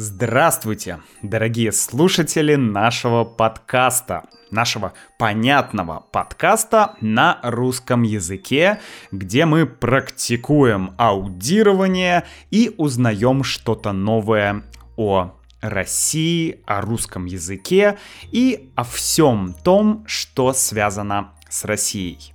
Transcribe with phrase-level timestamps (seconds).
[0.00, 8.78] Здравствуйте, дорогие слушатели нашего подкаста, нашего понятного подкаста на русском языке,
[9.10, 14.62] где мы практикуем аудирование и узнаем что-то новое
[14.96, 17.98] о России, о русском языке
[18.30, 22.34] и о всем том, что связано с Россией.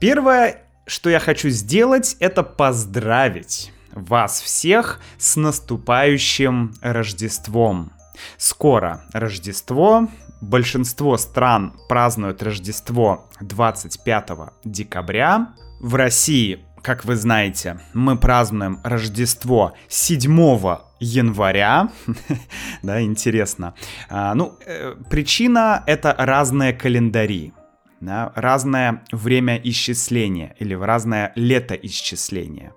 [0.00, 7.92] Первое, что я хочу сделать, это поздравить вас всех с наступающим Рождеством.
[8.36, 10.08] Скоро Рождество.
[10.40, 14.30] Большинство стран празднуют Рождество 25
[14.64, 15.54] декабря.
[15.80, 21.90] В России, как вы знаете, мы празднуем Рождество 7 января.
[22.82, 23.74] да, интересно.
[24.08, 27.52] А, ну, э, причина это разные календари
[28.00, 32.72] да, разное время исчисления или разное летоисчисление.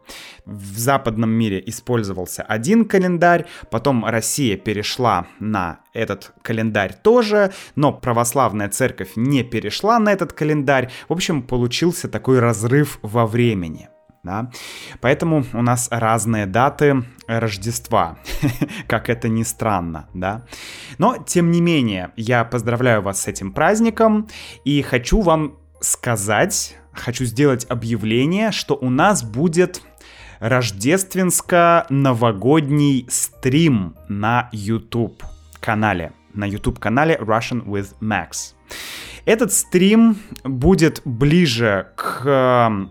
[0.45, 8.69] В западном мире использовался один календарь, потом Россия перешла на этот календарь тоже, но православная
[8.69, 10.91] церковь не перешла на этот календарь.
[11.07, 13.89] В общем, получился такой разрыв во времени
[14.23, 14.49] да.
[15.01, 18.17] Поэтому у нас разные даты Рождества,
[18.87, 20.45] как это ни странно, да.
[20.97, 24.29] Но, тем не менее, я поздравляю вас с этим праздником
[24.63, 29.81] и хочу вам сказать, хочу сделать объявление, что у нас будет
[30.39, 35.21] рождественско-новогодний стрим на YouTube
[35.59, 38.53] канале, на YouTube канале Russian with Max.
[39.25, 42.89] Этот стрим будет ближе к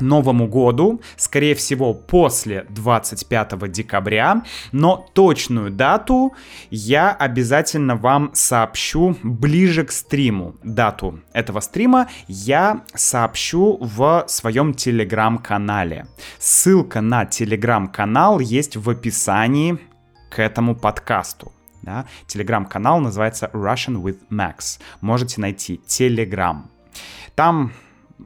[0.00, 4.42] Новому году, скорее всего, после 25 декабря,
[4.72, 6.34] но точную дату
[6.70, 10.56] я обязательно вам сообщу ближе к стриму.
[10.62, 16.06] Дату этого стрима я сообщу в своем телеграм-канале.
[16.38, 19.78] Ссылка на телеграм-канал есть в описании
[20.30, 21.52] к этому подкасту.
[21.82, 22.06] Да?
[22.26, 24.80] Телеграм-канал называется Russian with Max.
[25.00, 26.70] Можете найти Телеграм.
[27.34, 27.72] Там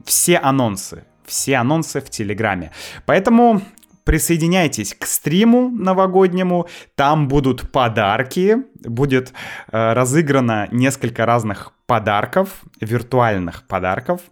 [0.04, 2.72] все анонсы, все анонсы в Телеграме.
[3.06, 3.62] Поэтому
[4.08, 9.34] присоединяйтесь к стриму новогоднему, там будут подарки, будет
[9.70, 14.22] э, разыграно несколько разных подарков, виртуальных подарков.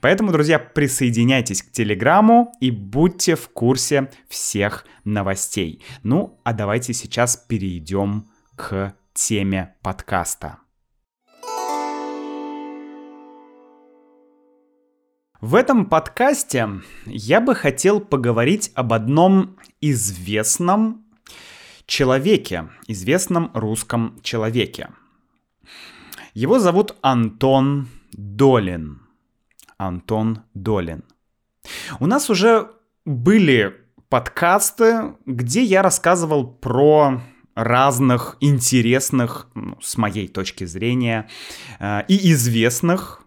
[0.00, 5.84] Поэтому, друзья, присоединяйтесь к Телеграму и будьте в курсе всех новостей.
[6.02, 8.24] Ну, а давайте сейчас перейдем
[8.54, 10.65] к теме подкаста.
[15.40, 21.04] В этом подкасте я бы хотел поговорить об одном известном
[21.84, 24.88] человеке, известном русском человеке.
[26.32, 29.02] Его зовут Антон Долин.
[29.76, 31.04] Антон Долин.
[32.00, 32.70] У нас уже
[33.04, 33.76] были
[34.08, 37.20] подкасты, где я рассказывал про
[37.54, 41.28] разных интересных, ну, с моей точки зрения,
[41.78, 43.25] э, и известных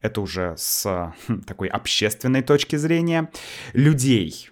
[0.00, 3.30] это уже с хм, такой общественной точки зрения,
[3.72, 4.50] людей.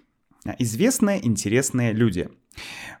[0.59, 2.29] Известные, интересные люди.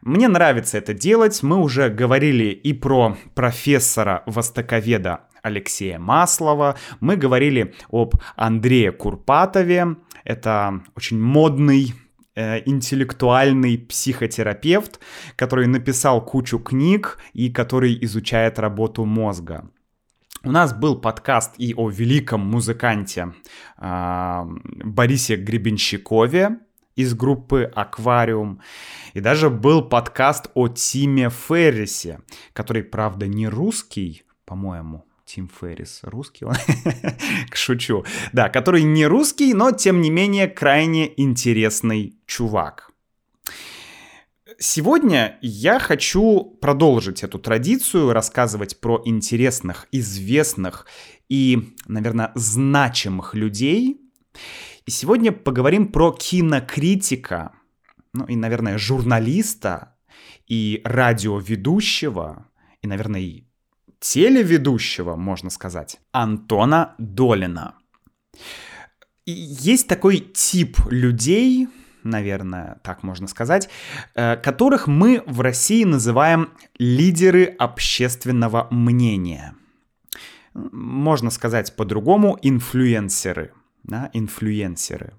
[0.01, 1.41] Мне нравится это делать.
[1.43, 6.77] Мы уже говорили и про профессора востоковеда Алексея Маслова.
[6.99, 9.97] Мы говорили об Андрее Курпатове.
[10.23, 11.93] Это очень модный
[12.35, 14.99] э, интеллектуальный психотерапевт,
[15.35, 19.69] который написал кучу книг и который изучает работу мозга.
[20.43, 23.33] У нас был подкаст и о великом музыканте
[23.77, 24.43] э,
[24.83, 26.59] Борисе Гребенщикове
[26.95, 28.61] из группы «Аквариум».
[29.13, 32.19] И даже был подкаст о Тиме Феррисе,
[32.53, 35.05] который, правда, не русский, по-моему.
[35.25, 36.55] Тим Феррис русский он?
[37.53, 38.05] Шучу.
[38.31, 42.86] Да, который не русский, но, тем не менее, крайне интересный чувак.
[44.59, 50.87] Сегодня я хочу продолжить эту традицию, рассказывать про интересных, известных
[51.29, 54.01] и, наверное, значимых людей.
[54.87, 57.51] И сегодня поговорим про кинокритика,
[58.13, 59.95] ну и, наверное, журналиста
[60.47, 62.47] и радиоведущего,
[62.81, 63.43] и, наверное, и
[63.99, 67.75] телеведущего, можно сказать, Антона Долина.
[69.25, 71.67] И есть такой тип людей,
[72.07, 73.69] наверное, так можно сказать,
[74.15, 76.49] э, которых мы в России называем
[76.79, 79.53] лидеры общественного мнения.
[80.53, 83.51] Можно сказать по-другому инфлюенсеры.
[83.83, 85.13] Да, инфлюенсеры.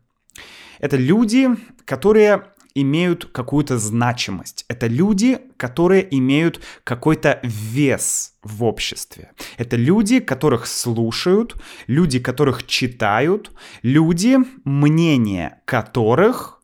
[0.81, 1.49] Это люди,
[1.85, 2.43] которые
[2.75, 4.65] имеют какую-то значимость.
[4.69, 9.33] Это люди, которые имеют какой-то вес в обществе.
[9.57, 11.57] Это люди, которых слушают,
[11.87, 13.51] люди, которых читают,
[13.83, 16.58] люди, мнение которых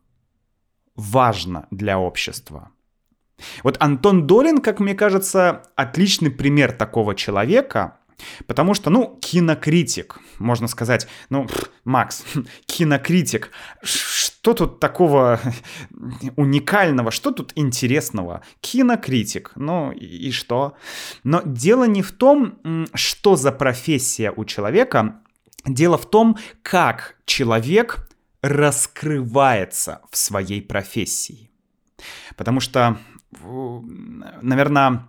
[0.96, 2.70] важно для общества.
[3.62, 7.99] Вот Антон Долин, как мне кажется, отличный пример такого человека,
[8.46, 11.46] Потому что, ну, кинокритик, можно сказать, ну,
[11.85, 12.25] Макс,
[12.67, 13.50] кинокритик,
[13.82, 15.41] что тут такого
[16.37, 18.43] уникального, что тут интересного?
[18.61, 20.76] Кинокритик, ну и что?
[21.23, 22.58] Но дело не в том,
[22.94, 25.20] что за профессия у человека,
[25.67, 28.08] дело в том, как человек
[28.44, 31.50] раскрывается в своей профессии.
[32.37, 32.99] Потому что,
[33.41, 35.08] наверное,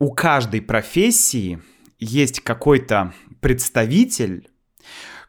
[0.00, 1.62] у каждой профессии
[2.00, 4.50] есть какой-то представитель,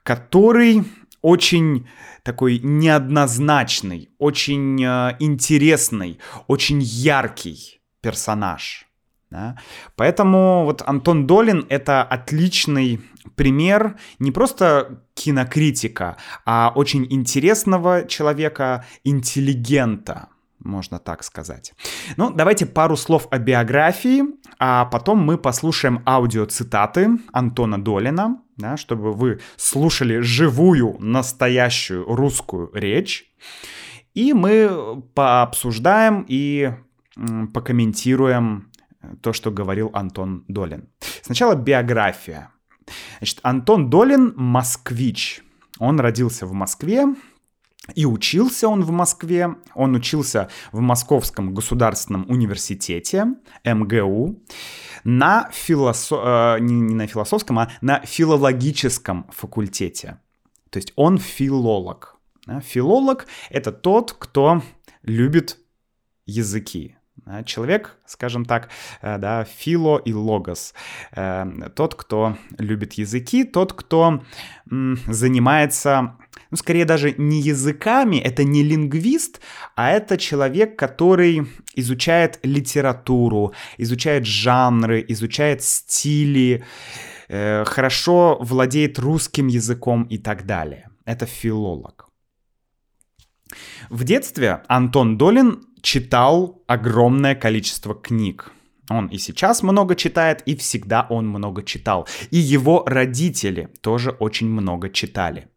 [0.01, 0.83] который
[1.21, 1.87] очень
[2.23, 8.87] такой неоднозначный, очень э, интересный, очень яркий персонаж.
[9.29, 9.57] Да?
[9.95, 13.01] Поэтому вот Антон Долин это отличный
[13.35, 20.29] пример не просто кинокритика, а очень интересного человека, интеллигента
[20.59, 21.73] можно так сказать.
[22.17, 24.23] Ну, давайте пару слов о биографии,
[24.59, 33.31] а потом мы послушаем аудиоцитаты Антона Долина, да, чтобы вы слушали живую, настоящую русскую речь.
[34.13, 36.73] И мы пообсуждаем и
[37.53, 38.69] покомментируем
[39.21, 40.89] то, что говорил Антон Долин.
[41.21, 42.51] Сначала биография.
[43.19, 45.43] Значит, Антон Долин– москвич.
[45.79, 47.05] Он родился в Москве
[47.95, 53.25] и учился он в Москве, он учился в Московском государственном университете
[53.63, 54.39] МГУ
[55.03, 56.57] на филосо...
[56.57, 60.19] Э, не, не на философском, а на филологическом факультете.
[60.69, 62.17] То есть он филолог.
[62.63, 64.61] Филолог— это тот, кто
[65.03, 65.57] любит
[66.25, 66.98] языки.
[67.45, 68.69] Человек, скажем так,
[69.01, 70.73] э, да, фило и логос.
[71.11, 71.45] Э,
[71.75, 74.21] тот, кто любит языки, тот, кто
[75.07, 76.15] занимается
[76.51, 79.39] ну, скорее даже не языками, это не лингвист,
[79.75, 86.63] а это человек, который изучает литературу, изучает жанры, изучает стили,
[87.27, 90.89] э, хорошо владеет русским языком и так далее.
[91.05, 92.08] Это филолог.
[93.89, 98.51] В детстве Антон Долин читал огромное количество книг.
[98.89, 102.07] Он и сейчас много читает, и всегда он много читал.
[102.31, 105.47] И его родители тоже очень много читали.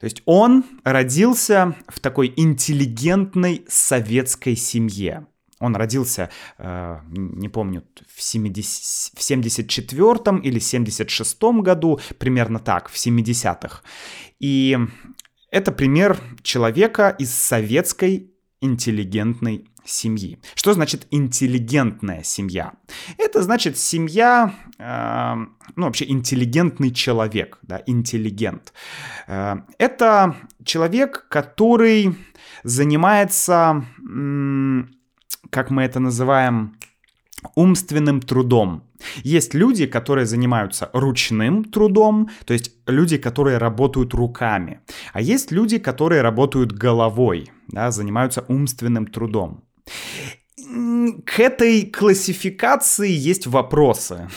[0.00, 5.26] То есть он родился в такой интеллигентной советской семье.
[5.60, 6.28] Он родился,
[6.58, 13.82] э, не помню, в, 70, в 74-м или 76-м году, примерно так, в 70-х.
[14.40, 14.76] И
[15.52, 20.38] это пример человека из советской интеллигентной семьи.
[20.54, 22.72] Что значит интеллигентная семья?
[23.18, 25.34] Это значит семья, э,
[25.76, 28.72] ну вообще интеллигентный человек, да, интеллигент.
[29.26, 32.16] Э, это человек, который
[32.64, 33.84] занимается,
[35.50, 36.78] как мы это называем,
[37.54, 38.82] умственным трудом.
[39.24, 44.80] Есть люди, которые занимаются ручным трудом, то есть люди, которые работают руками.
[45.12, 49.64] А есть люди, которые работают головой, да, занимаются умственным трудом.
[51.26, 54.28] К этой классификации есть вопросы.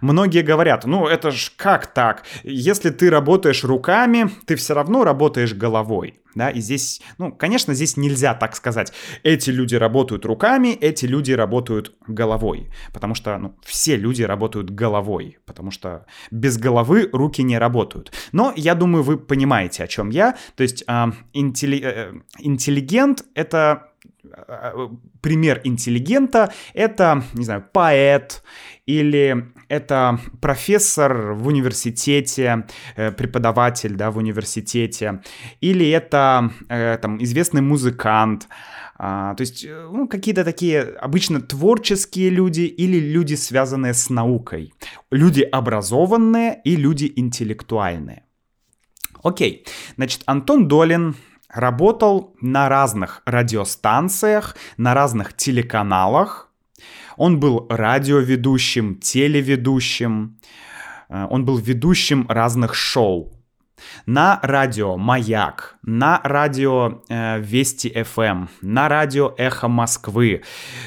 [0.00, 2.24] Многие говорят, ну это ж как так?
[2.42, 6.18] Если ты работаешь руками, ты все равно работаешь головой.
[6.34, 8.92] Да, и здесь, ну, конечно, здесь нельзя так сказать.
[9.22, 12.70] Эти люди работают руками, эти люди работают головой.
[12.92, 15.38] Потому что, ну, все люди работают головой.
[15.44, 18.12] Потому что без головы руки не работают.
[18.32, 20.36] Но я думаю, вы понимаете, о чем я.
[20.56, 21.80] То есть э, интелли...
[21.84, 23.91] э, интеллигент— это
[25.20, 28.42] пример интеллигента— это, не знаю, поэт
[28.86, 32.66] или это профессор в университете,
[32.96, 35.22] э, преподаватель, да, в университете,
[35.60, 38.48] или это э, там известный музыкант,
[39.04, 44.72] а, то есть, э, ну, какие-то такие обычно творческие люди или люди, связанные с наукой.
[45.10, 48.22] Люди образованные и люди интеллектуальные.
[49.24, 49.66] Окей,
[49.96, 51.16] значит, Антон Долин
[51.52, 56.50] работал на разных радиостанциях, на разных телеканалах.
[57.16, 60.38] Он был радиоведущим, телеведущим,
[61.08, 63.32] э, он был ведущим разных шоу.
[64.06, 70.42] На радио «Маяк», на радио э, «Вести ФМ», эм», на радио «Эхо Москвы»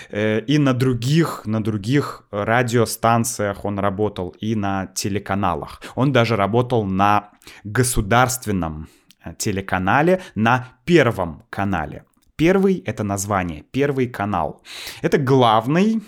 [0.09, 5.81] э, и на других, на других радиостанциях он работал и на телеканалах.
[5.95, 7.31] Он даже работал на
[7.63, 8.87] государственном
[9.33, 12.03] телеканале на Первом канале.
[12.35, 14.61] Первый— это название, Первый канал.
[15.01, 16.01] Это главный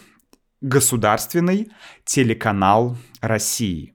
[0.61, 1.69] государственный
[2.05, 3.93] телеканал России.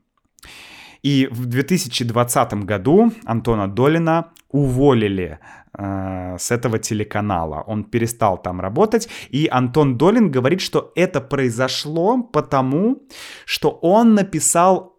[1.02, 5.38] И в 2020 году Антона Долина уволили
[5.76, 7.64] э, с этого телеканала.
[7.66, 13.02] Он перестал там работать, и Антон Долин говорит, что это произошло потому,
[13.46, 14.96] что он написал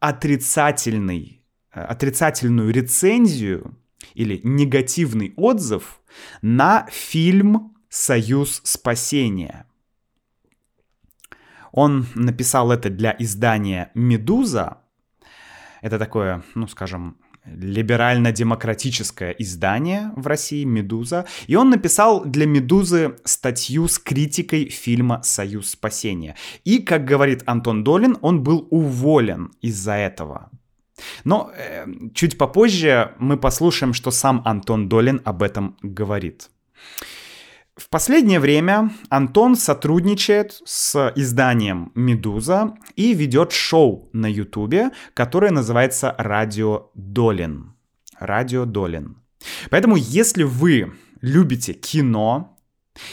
[0.00, 1.33] отрицательный, э,
[1.74, 3.76] отрицательную рецензию
[4.14, 6.00] или негативный отзыв
[6.42, 9.66] на фильм «Союз спасения».
[11.72, 14.78] Он написал это для издания «Медуза».
[15.82, 17.16] Это такое, ну, скажем,
[17.46, 21.26] либерально-демократическое издание в России «Медуза».
[21.46, 26.36] И он написал для «Медузы» статью с критикой фильма «Союз спасения».
[26.64, 30.50] И, как говорит Антон Долин, он был уволен из-за этого.
[31.24, 36.50] Но э, чуть попозже мы послушаем, что сам Антон Долин об этом говорит.
[37.76, 46.14] В последнее время Антон сотрудничает с изданием «Медуза» и ведет шоу на Ютубе, которое называется
[46.16, 47.74] «Радио Долин».
[48.20, 49.16] «Радио Долин».
[49.70, 52.56] Поэтому, если вы любите кино,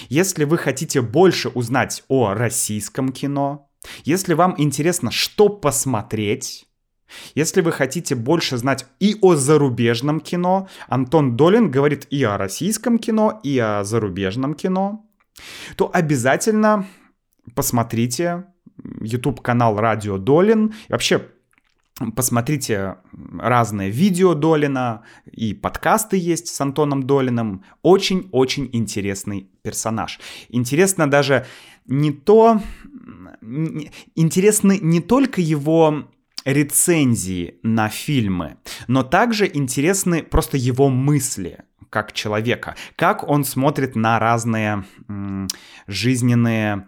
[0.10, 3.68] если вы хотите больше узнать о российском кино,
[4.04, 6.68] если вам интересно, что посмотреть,
[7.36, 12.98] если вы хотите больше знать и о зарубежном кино, Антон Долин говорит и о российском
[12.98, 15.06] кино, и о зарубежном кино,
[15.76, 16.88] то обязательно
[17.56, 18.46] посмотрите
[19.02, 20.74] YouTube-канал Радио Долин.
[20.88, 21.28] И вообще,
[22.16, 22.96] Посмотрите
[23.38, 27.64] разные видео Долина и подкасты есть с Антоном Долиным.
[27.84, 30.20] Очень-очень интересный персонаж.
[30.50, 31.46] Интересно даже
[31.86, 32.60] не то...
[34.16, 36.08] Интересны не только его
[36.46, 38.58] рецензии на фильмы,
[38.88, 45.48] но также интересны просто его мысли как человека, как он смотрит на разные м,
[45.88, 46.88] жизненные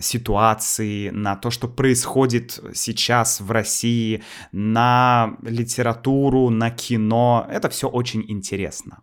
[0.00, 7.46] ситуации, на то, что происходит сейчас в России, на литературу, на кино.
[7.48, 9.02] Это все очень интересно.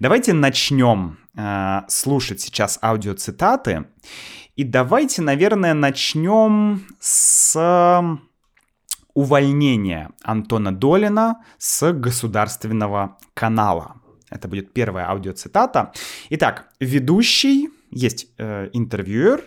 [0.00, 3.86] Давайте начнем э, слушать сейчас аудиоцитаты.
[4.56, 7.56] И давайте, наверное, начнем с
[9.14, 13.96] увольнение Антона Долина с государственного канала.
[14.30, 15.92] Это будет первая аудиоцитата.
[16.30, 19.44] Итак, ведущий, есть э, интервьюер,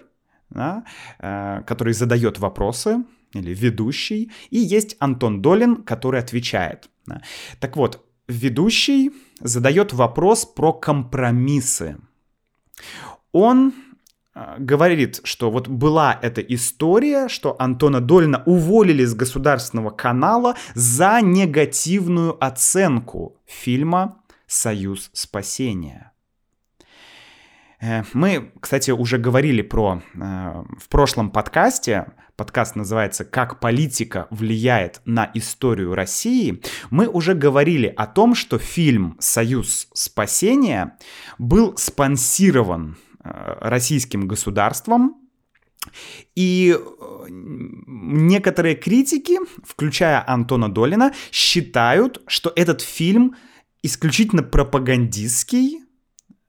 [0.49, 0.83] да,
[1.19, 6.89] э, который задает вопросы, или ведущий, и есть Антон Долин, который отвечает.
[7.05, 7.21] Да.
[7.59, 11.97] Так вот, ведущий задает вопрос про компромиссы.
[13.31, 13.73] Он
[14.59, 22.43] говорит, что вот была эта история, что Антона Долина уволили с государственного канала за негативную
[22.43, 26.11] оценку фильма «Союз спасения».
[27.79, 30.17] Э, мы, кстати, уже говорили про э,
[30.79, 38.07] в прошлом подкасте, подкаст называется «Как политика влияет на историю России», мы уже говорили о
[38.07, 40.97] том, что фильм «Союз спасения»
[41.37, 43.06] был спонсирован Э,
[43.61, 45.15] российским государством.
[46.35, 53.35] И э, некоторые критики, включая Антона Долина, считают, что этот фильм
[53.83, 55.83] исключительно пропагандистский.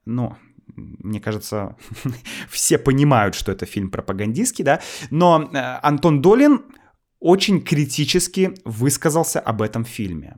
[0.05, 0.35] Ну,
[0.75, 1.75] мне кажется,
[2.49, 4.81] все понимают, что это фильм пропагандистский, да.
[5.11, 6.63] Но э, Антон Долин
[7.19, 10.37] очень критически высказался об этом фильме.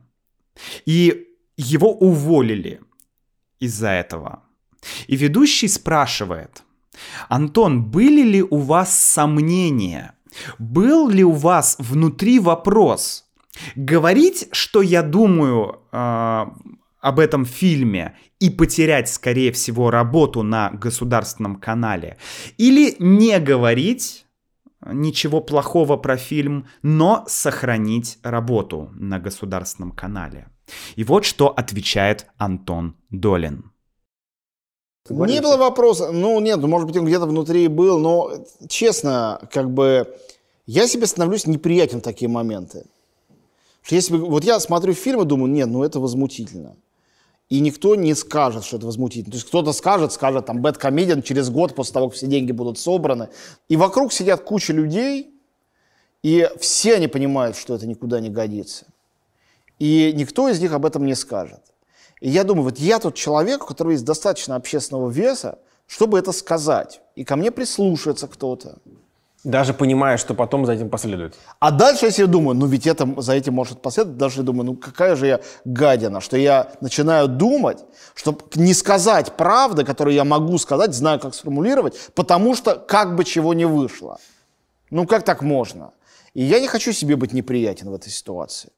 [0.86, 2.80] И его уволили
[3.60, 4.42] из-за этого.
[5.06, 6.62] И ведущий спрашивает,
[7.28, 10.14] Антон, были ли у вас сомнения?
[10.58, 13.24] Был ли у вас внутри вопрос?
[13.76, 16.46] Говорить, что я думаю э,
[17.00, 22.16] об этом фильме и потерять, скорее всего, работу на государственном канале?
[22.56, 24.26] Или не говорить
[24.86, 30.48] ничего плохого про фильм, но сохранить работу на государственном канале?
[30.96, 33.72] И вот что отвечает Антон Долин.
[35.08, 36.12] Не было вопроса.
[36.12, 38.32] Ну, нет, ну, может быть, он где-то внутри был, но,
[38.68, 40.16] честно, как бы,
[40.66, 42.84] я себе становлюсь неприятен в такие моменты.
[43.82, 46.76] Что если бы, вот я смотрю фильм и думаю, нет, ну это возмутительно.
[47.48, 49.32] И никто не скажет, что это возмутительно.
[49.32, 52.78] То есть кто-то скажет, скажет, там, бэткомедиан через год после того, как все деньги будут
[52.78, 53.28] собраны.
[53.68, 55.34] И вокруг сидят куча людей,
[56.22, 58.86] и все они понимают, что это никуда не годится.
[59.80, 61.60] И никто из них об этом не скажет.
[62.22, 66.30] И я думаю, вот я тот человек, у которого есть достаточно общественного веса, чтобы это
[66.30, 67.00] сказать.
[67.16, 68.76] И ко мне прислушается кто-то.
[69.42, 71.34] Даже понимая, что потом за этим последует.
[71.58, 74.18] А дальше я себе думаю, ну ведь это, за этим может последовать.
[74.18, 77.78] Дальше я думаю, ну какая же я гадина, что я начинаю думать,
[78.14, 83.24] чтобы не сказать правды, которую я могу сказать, знаю, как сформулировать, потому что как бы
[83.24, 84.20] чего не вышло.
[84.90, 85.90] Ну как так можно?
[86.34, 88.70] И я не хочу себе быть неприятен в этой ситуации.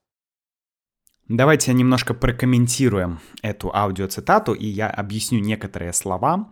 [1.29, 6.51] Давайте немножко прокомментируем эту аудиоцитату, и я объясню некоторые слова.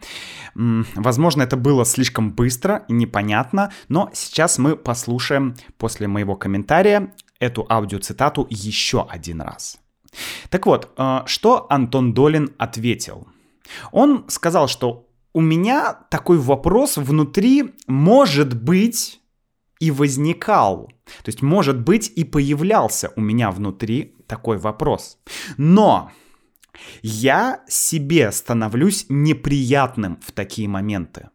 [0.54, 7.66] Возможно, это было слишком быстро и непонятно, но сейчас мы послушаем после моего комментария эту
[7.68, 9.78] аудиоцитату еще один раз.
[10.48, 13.28] Так вот, э, что Антон Долин ответил?
[13.90, 19.20] Он сказал, что у меня такой вопрос внутри может быть
[19.80, 20.91] и возникал.
[21.04, 25.18] То есть, может быть, и появлялся у меня внутри такой вопрос.
[25.56, 26.10] Но
[27.02, 31.30] я себе становлюсь неприятным в такие моменты.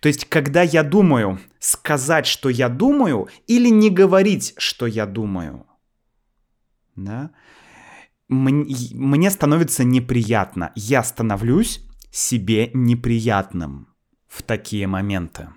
[0.00, 5.66] То есть, когда я думаю сказать, что я думаю, или не говорить, что я думаю,
[6.96, 7.30] да,
[8.28, 10.72] мне становится неприятно.
[10.74, 11.80] Я становлюсь
[12.10, 13.88] себе неприятным
[14.28, 15.48] в такие моменты.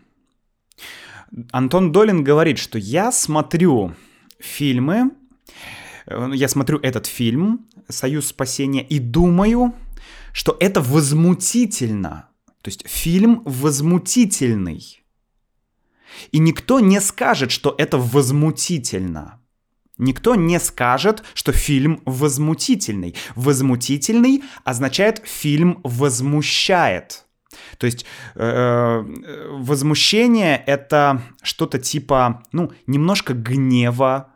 [1.52, 3.94] Антон Долин говорит, что я смотрю
[4.40, 5.12] фильмы,
[6.06, 9.74] э, я смотрю этот фильм «Союз спасения» и думаю,
[10.34, 12.30] что это возмутительно.
[12.62, 15.02] То есть фильм возмутительный.
[16.32, 19.40] И никто не скажет, что это возмутительно.
[19.98, 23.16] Никто не скажет, что фильм возмутительный.
[23.36, 27.27] Возмутительный означает фильм возмущает.
[27.78, 34.32] То есть э, э, возмущение это что-то типа, ну, немножко гнева,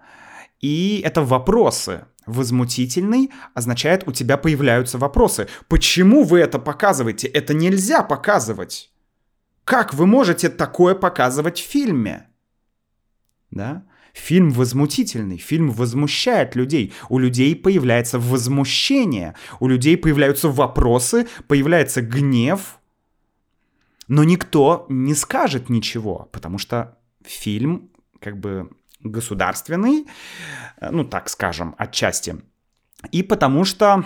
[0.60, 2.06] и это вопросы.
[2.28, 5.48] Возмутительный означает, у тебя появляются вопросы.
[5.68, 7.28] Почему вы это показываете?
[7.28, 8.92] Это нельзя показывать.
[9.64, 12.28] Как вы можете такое показывать в фильме?
[13.50, 13.84] Да?
[14.14, 16.94] Фильм возмутительный, фильм возмущает людей.
[17.10, 22.80] У людей появляется возмущение, у людей появляются вопросы, появляется гнев,
[24.12, 30.06] но никто не скажет ничего, потому что фильм как бы государственный,
[30.82, 32.36] э, ну так скажем, отчасти.
[33.14, 34.04] И потому что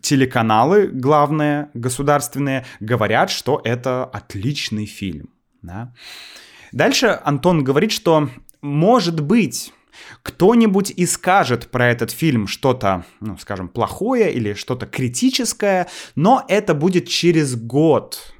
[0.00, 5.28] телеканалы главные, государственные, говорят, что это отличный фильм.
[5.60, 5.92] Да?
[6.72, 8.30] Дальше Антон говорит, что
[8.62, 9.74] может быть
[10.22, 16.72] кто-нибудь и скажет про этот фильм что-то, ну, скажем, плохое или что-то критическое, но это
[16.72, 18.32] будет через год,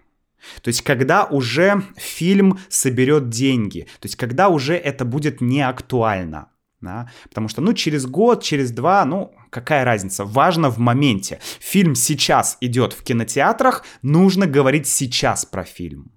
[0.62, 6.48] то есть, когда уже фильм соберет деньги, то есть, когда уже это будет не актуально.
[6.80, 7.08] Да?
[7.28, 10.24] Потому что, ну, через год, через два, ну, какая разница?
[10.24, 11.38] Важно в моменте.
[11.60, 16.10] Фильм сейчас идет в кинотеатрах, нужно говорить сейчас про фильм.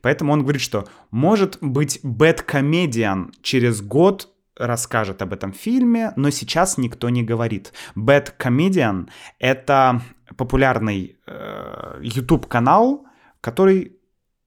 [0.00, 6.30] Поэтому он говорит, что может быть Bad Comedian через год расскажет об этом фильме, но
[6.30, 7.72] сейчас никто не говорит.
[7.96, 10.02] Bad Comedian— это
[10.36, 13.06] популярный э, YouTube-канал,
[13.40, 13.96] который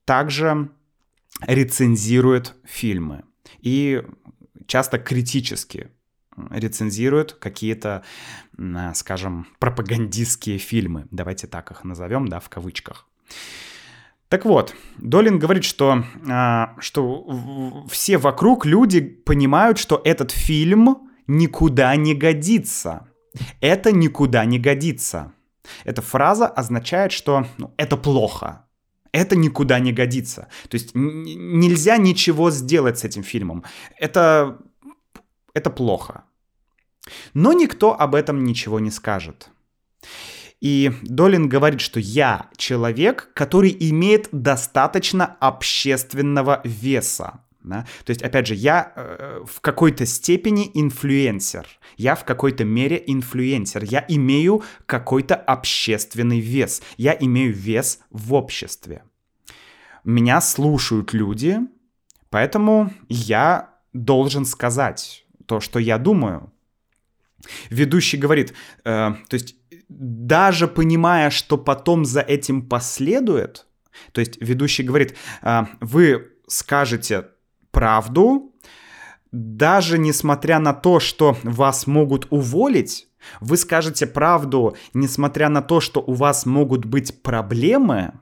[0.06, 0.70] также
[1.42, 3.24] рецензирует фильмы
[3.62, 4.04] и
[4.68, 5.90] часто критически
[6.50, 8.04] рецензирует какие-то,
[8.94, 11.08] скажем, пропагандистские фильмы.
[11.12, 13.08] Давайте так их назовем, да, в кавычках.
[14.30, 21.94] Так вот, Долин говорит, что, а, что все вокруг люди понимают, что этот фильм никуда
[21.98, 23.10] не годится.
[23.60, 25.34] Это никуда не годится.
[25.84, 28.66] Эта фраза означает, что ну, это плохо
[29.12, 30.48] это никуда не годится.
[30.70, 33.64] То есть нельзя ничего сделать с этим фильмом.
[33.98, 34.58] Это,
[35.54, 36.24] это плохо.
[37.34, 39.50] Но никто об этом ничего не скажет.
[40.62, 47.44] И Долин говорит, что я человек, который имеет достаточно общественного веса.
[47.64, 47.86] Да?
[48.06, 51.68] То есть, опять же, я э, в какой-то степени инфлюенсер.
[51.98, 53.84] Я в какой-то мере инфлюенсер.
[53.84, 56.82] Я имею какой-то общественный вес.
[56.98, 59.04] Я имею вес в обществе.
[60.04, 61.60] Меня слушают люди,
[62.30, 66.52] поэтому я должен сказать то, что я думаю.
[67.70, 69.56] Ведущий говорит, э, то есть
[69.90, 73.68] даже понимая, что потом за этим последует,
[74.14, 77.28] то есть ведущий говорит, э, вы скажете
[77.72, 78.54] правду,
[79.32, 83.08] даже несмотря на то, что вас могут уволить,
[83.40, 88.14] вы скажете правду, несмотря на то, что у вас могут быть проблемы,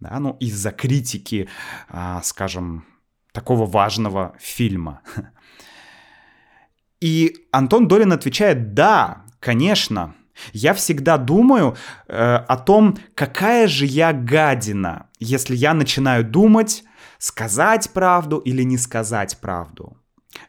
[0.00, 1.48] да, ну, из-за критики,
[1.88, 2.84] а, скажем,
[3.32, 5.00] такого важного фильма.
[7.00, 10.14] И Антон Долин отвечает, да, конечно,
[10.52, 11.76] я всегда думаю
[12.08, 16.84] э, о том, какая же я гадина, если я начинаю думать,
[17.24, 19.96] сказать правду или не сказать правду.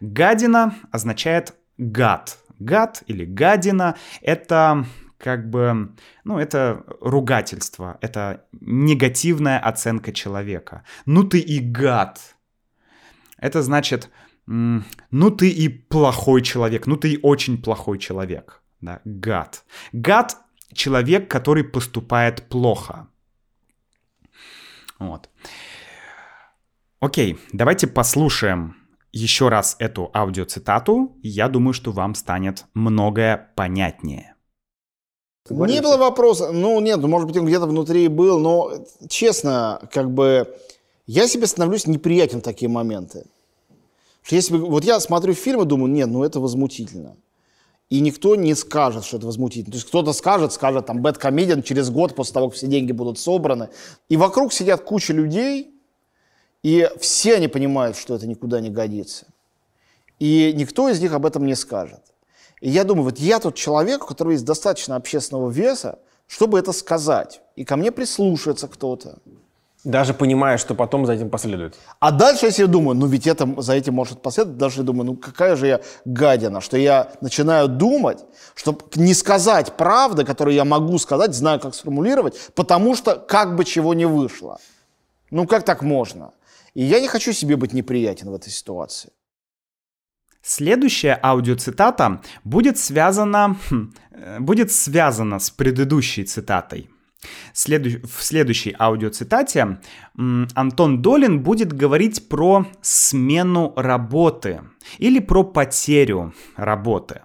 [0.02, 2.38] Гадина означает гад.
[2.60, 4.86] Гад или гадина— это
[5.18, 10.84] как бы, ну, это ругательство, это негативная оценка человека.
[11.06, 12.20] Ну ты и гад.
[13.38, 14.10] Это значит,
[14.46, 19.64] ну ты и плохой человек, ну ты и очень плохой человек, да, гад.
[19.94, 20.38] Гад—
[20.74, 23.08] человек, который поступает плохо.
[25.00, 25.30] Вот.
[27.06, 28.78] Окей, давайте послушаем
[29.12, 31.16] еще раз эту аудиоцитату.
[31.22, 34.34] Я думаю, что вам станет многое понятнее.
[35.48, 36.52] Не было вопроса.
[36.52, 38.72] Ну, нет, ну, может быть, он где-то внутри был, но,
[39.08, 40.52] честно, как бы,
[41.06, 43.28] я себе становлюсь неприятен в такие моменты.
[44.24, 47.18] Что если, вот я смотрю фильм и думаю, нет, ну это возмутительно.
[47.92, 49.74] И никто не скажет, что это возмутительно.
[49.74, 52.94] То есть кто-то скажет, скажет, там, Бэт Комедиан через год после того, как все деньги
[52.94, 53.70] будут собраны.
[54.10, 55.75] И вокруг сидят куча людей,
[56.66, 59.28] и все они понимают, что это никуда не годится.
[60.18, 62.02] И никто из них об этом не скажет.
[62.60, 66.72] И я думаю, вот я тот человек, у которого есть достаточно общественного веса, чтобы это
[66.72, 67.42] сказать.
[67.56, 69.20] И ко мне прислушается кто-то.
[69.84, 71.76] Даже понимая, что потом за этим последует.
[72.00, 74.58] А дальше я себе думаю, ну ведь это, за этим может последовать.
[74.58, 78.26] Дальше я думаю, ну какая же я гадина, что я начинаю думать,
[78.56, 83.66] чтобы не сказать правды, которую я могу сказать, знаю, как сформулировать, потому что как бы
[83.66, 84.58] чего не вышло.
[85.32, 86.34] Ну как так можно?
[86.74, 89.12] И я не хочу себе быть неприятен в этой ситуации.
[90.42, 96.90] Следующая аудиоцитата будет связана, хм, э, будет связана с предыдущей цитатой.
[97.54, 99.80] В следующей аудиоцитате
[100.16, 104.62] Антон Долин будет говорить про смену работы
[105.00, 107.22] или про потерю работы.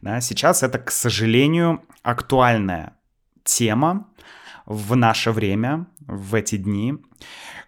[0.00, 2.96] Да, сейчас это, к сожалению, актуальная
[3.42, 4.06] тема
[4.66, 6.94] в наше время, в эти дни.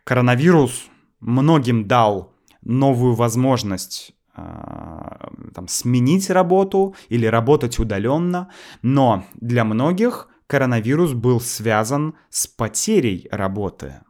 [0.05, 0.89] Коронавирус
[1.21, 8.51] многим дал новую возможность а, там, сменить работу или работать удаленно,
[8.83, 14.01] но для многих коронавирус был связан с потерей работы.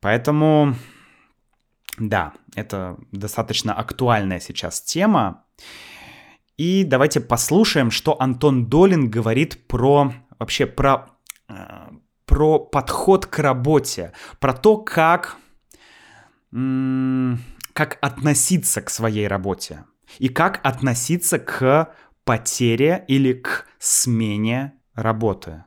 [0.00, 0.74] Поэтому,
[1.98, 5.44] да, это достаточно актуальная сейчас тема.
[6.56, 11.11] И давайте послушаем, что Антон Долин говорит про вообще про,
[12.32, 15.36] про подход к работе, про то, как,
[16.50, 19.84] как относиться к своей работе
[20.18, 25.64] и как относиться к потере или к смене работы.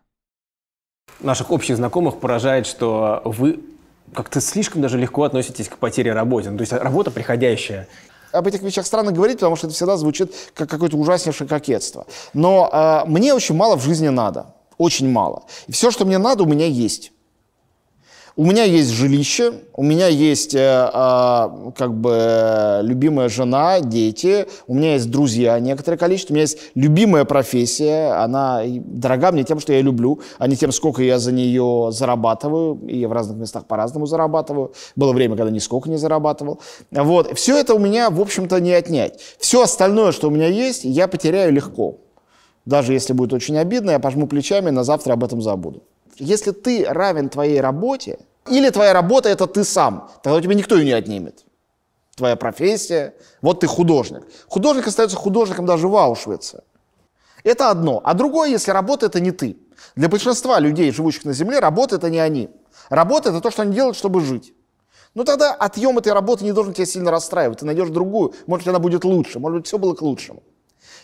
[1.19, 3.60] Наших общих знакомых поражает, что вы
[4.15, 6.49] как-то слишком даже легко относитесь к потере работы.
[6.49, 7.88] Ну, то есть работа приходящая.
[8.32, 12.08] Об этих вещах странно говорить, потому что это всегда звучит как какое-то ужаснейшее кокетство.
[12.34, 14.54] Но э, мне очень мало в жизни надо.
[14.77, 15.43] Очень мало.
[15.67, 17.11] И все, что мне надо, у меня есть.
[18.38, 24.73] У меня есть жилище, у меня есть э, э, как бы любимая жена, дети, у
[24.73, 29.71] меня есть друзья некоторое количество, у меня есть любимая профессия, она дорога мне тем, что
[29.71, 33.67] я люблю, а не тем, сколько я за нее зарабатываю, и я в разных местах
[33.67, 34.73] по-разному зарабатываю.
[34.97, 36.59] Было время, когда нисколько не зарабатывал.
[36.91, 37.38] Вот.
[37.38, 39.17] Все это у меня, в общем-то, не отнять.
[39.39, 41.99] Все остальное, что у меня есть, я потеряю легко.
[42.65, 45.84] Даже если будет очень обидно, я пожму плечами, на завтра об этом забуду.
[46.17, 50.75] Если ты равен твоей работе, или твоя работа это ты сам, тогда у тебя никто
[50.75, 51.45] ее не отнимет.
[52.15, 54.23] Твоя профессия, вот ты художник.
[54.47, 56.63] Художник остается художником даже в Аушвице.
[57.43, 58.01] Это одно.
[58.04, 59.58] А другое, если работа это не ты.
[59.95, 62.49] Для большинства людей, живущих на Земле, работа это не они.
[62.89, 64.54] Работа это то, что они делают, чтобы жить.
[65.13, 67.60] Ну тогда отъем этой работы не должен тебя сильно расстраивать.
[67.60, 70.43] Ты найдешь другую, может она будет лучше, может быть все было к лучшему.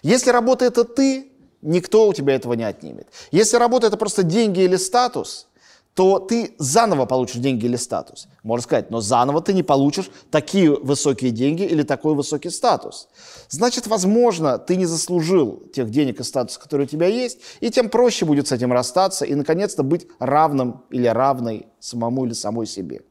[0.02, 1.31] Если работа это ты,
[1.62, 3.08] Никто у тебя этого не отнимет.
[3.32, 5.47] Если работа это просто деньги или статус,
[5.93, 8.28] то ты заново получишь деньги или статус.
[8.43, 13.10] Можно сказать, но заново ты не получишь такие высокие деньги или такой высокий статус.
[13.50, 17.89] Значит, возможно, ты не заслужил тех денег и статуса, которые у тебя есть, и тем
[17.89, 23.02] проще будет с этим расстаться и, наконец-то, быть равным или равной самому или самой себе.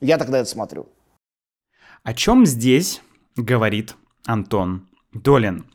[0.00, 0.86] Я тогда это смотрю.
[2.04, 3.00] О чем здесь
[3.36, 5.66] говорит Антон Долин?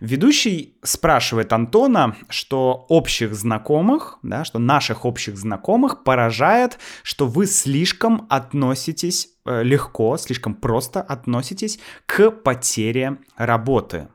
[0.00, 8.26] Ведущий спрашивает Антона, что общих знакомых, да, что наших общих знакомых поражает, что вы слишком
[8.28, 14.08] относитесь э, легко, слишком просто относитесь к потере работы.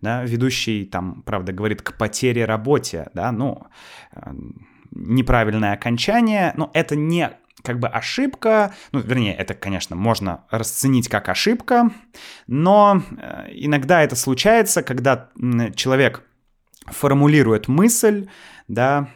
[0.00, 3.66] Да, ведущий там, правда, говорит к потере работе, да, ну,
[4.12, 4.32] э,
[4.92, 7.30] неправильное окончание, но это не
[7.62, 11.90] как бы ошибка, ну, вернее, это, конечно, можно расценить как ошибка,
[12.46, 15.30] но э, иногда это случается, когда
[15.74, 16.22] человек
[16.86, 18.28] формулирует мысль,
[18.68, 19.08] да,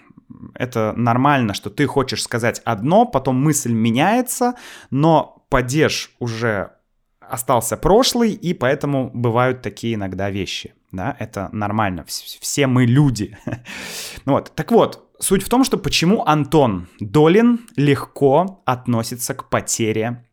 [0.54, 4.54] это нормально, что ты хочешь сказать одно, потом мысль меняется,
[4.90, 6.72] но падеж уже
[7.20, 10.74] остался прошлый, и поэтому бывают такие иногда вещи.
[10.92, 12.04] Да, это нормально.
[12.06, 13.36] Все мы люди.
[14.24, 14.52] вот.
[14.54, 20.24] Так вот, Суть в том, что почему Антон Долин легко относится к потере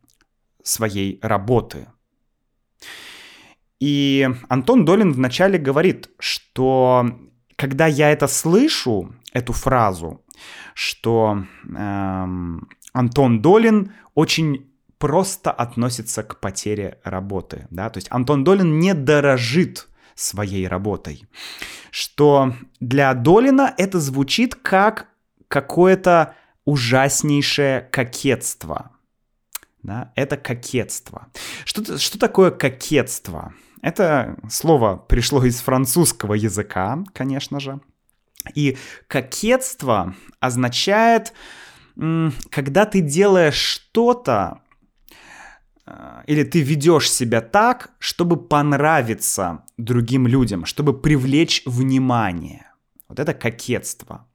[0.62, 1.88] своей работы.
[3.80, 7.06] И Антон Долин вначале говорит, что
[7.56, 10.22] когда я это слышу, эту фразу,
[10.74, 18.78] что эм, Антон Долин очень просто относится к потере работы, да, то есть Антон Долин
[18.78, 19.88] не дорожит
[20.22, 21.26] своей работой,
[21.90, 25.08] что для Долина это звучит как
[25.48, 28.92] какое-то ужаснейшее кокетство,
[29.82, 31.28] да, это кокетство.
[31.64, 33.52] Что, что такое кокетство?
[33.82, 37.80] Это слово пришло из французского языка, конечно же.
[38.54, 38.76] И
[39.08, 41.32] кокетство означает,
[41.96, 44.62] когда ты делаешь что-то,
[46.26, 52.66] или ты ведешь себя так, чтобы понравиться другим людям, чтобы привлечь внимание.
[53.08, 54.26] Вот это кокетство.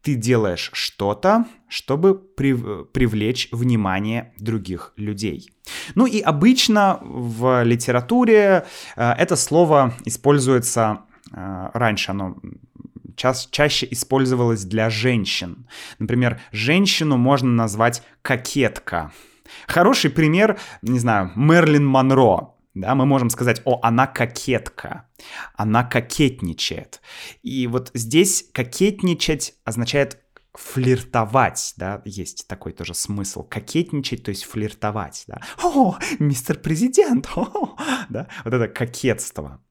[0.00, 5.50] Ты делаешь что-то, чтобы прив- привлечь внимание других людей.
[5.96, 8.64] Ну и обычно в литературе
[8.96, 11.00] э, это слово используется
[11.32, 12.36] э, раньше, оно
[13.16, 15.66] ча- чаще использовалось для женщин.
[15.98, 19.12] Например, женщину можно назвать кокетка.
[19.66, 22.54] Хороший пример, не знаю, Мерлин Монро.
[22.74, 25.08] Да, мы можем сказать, о, она кокетка,
[25.54, 27.00] она кокетничает.
[27.42, 30.18] И вот здесь кокетничать означает
[30.52, 33.42] флиртовать, да, есть такой тоже смысл.
[33.44, 35.40] Кокетничать, то есть флиртовать, да.
[35.62, 37.76] О, мистер президент, о,
[38.10, 39.62] да, вот это кокетство.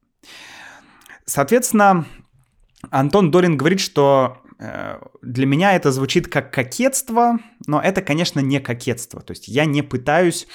[1.25, 2.05] Соответственно,
[2.89, 9.21] Антон Дорин говорит, что для меня это звучит как кокетство, но это, конечно, не кокетство.
[9.21, 10.47] То есть я не пытаюсь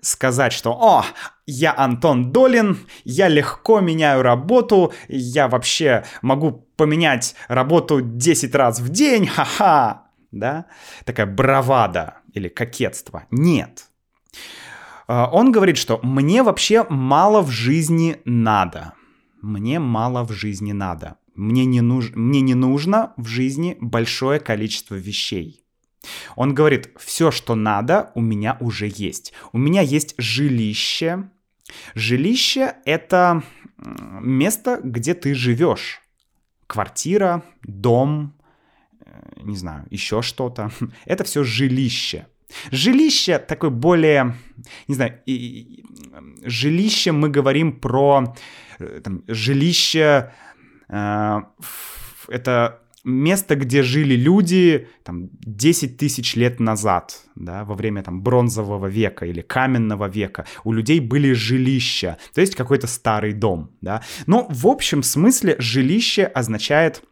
[0.00, 1.04] сказать, что «О,
[1.46, 8.90] я Антон Долин, я легко меняю работу, я вообще могу поменять работу 10 раз в
[8.90, 10.66] день, ха-ха!» Да?
[11.04, 13.24] Такая бравада или кокетство.
[13.30, 13.86] Нет.
[15.08, 18.92] Э, он говорит, что «мне вообще мало в жизни надо».
[19.42, 21.16] Мне мало в жизни надо.
[21.36, 22.10] Мне не, нуж...
[22.14, 25.62] мне не нужно в жизни большое количество вещей.
[26.34, 29.32] Он говорит, все, что надо, у меня уже есть.
[29.52, 31.30] У меня есть жилище.
[31.94, 33.42] Жилище— это
[34.20, 36.00] место, где ты живешь.
[36.66, 38.34] Квартира, дом,
[39.00, 40.70] э, не знаю, еще что-то.
[41.04, 42.26] Это все жилище.
[42.70, 44.36] Жилище такое более,
[44.88, 45.84] не знаю, и, и,
[46.48, 48.34] жилище мы говорим про
[48.78, 50.32] э, там, жилище
[50.88, 58.86] это место, где жили люди там, 10 тысяч лет назад, да, во время там, бронзового
[58.86, 60.44] века или каменного века.
[60.64, 63.70] У людей были жилища, то есть какой-то старый дом.
[63.80, 64.02] Да.
[64.26, 67.04] Но в общем смысле жилище означает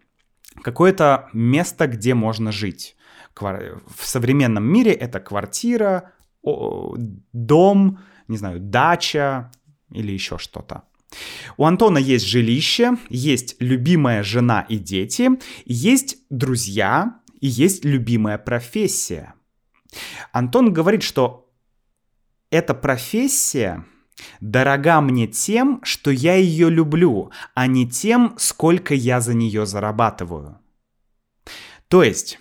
[0.63, 2.97] какое-то место, где можно жить.
[3.37, 9.53] В современном мире это квартира, дом, не знаю, дача
[9.91, 10.83] или еще что-то.
[11.57, 15.31] У Антона есть жилище, есть любимая жена и дети,
[15.65, 19.35] есть друзья и есть любимая профессия.
[20.33, 21.53] Антон говорит, что
[22.51, 23.85] эта профессия
[24.41, 30.59] дорога мне тем, что я ее люблю, а не тем, сколько я за нее зарабатываю.
[31.89, 32.39] То есть,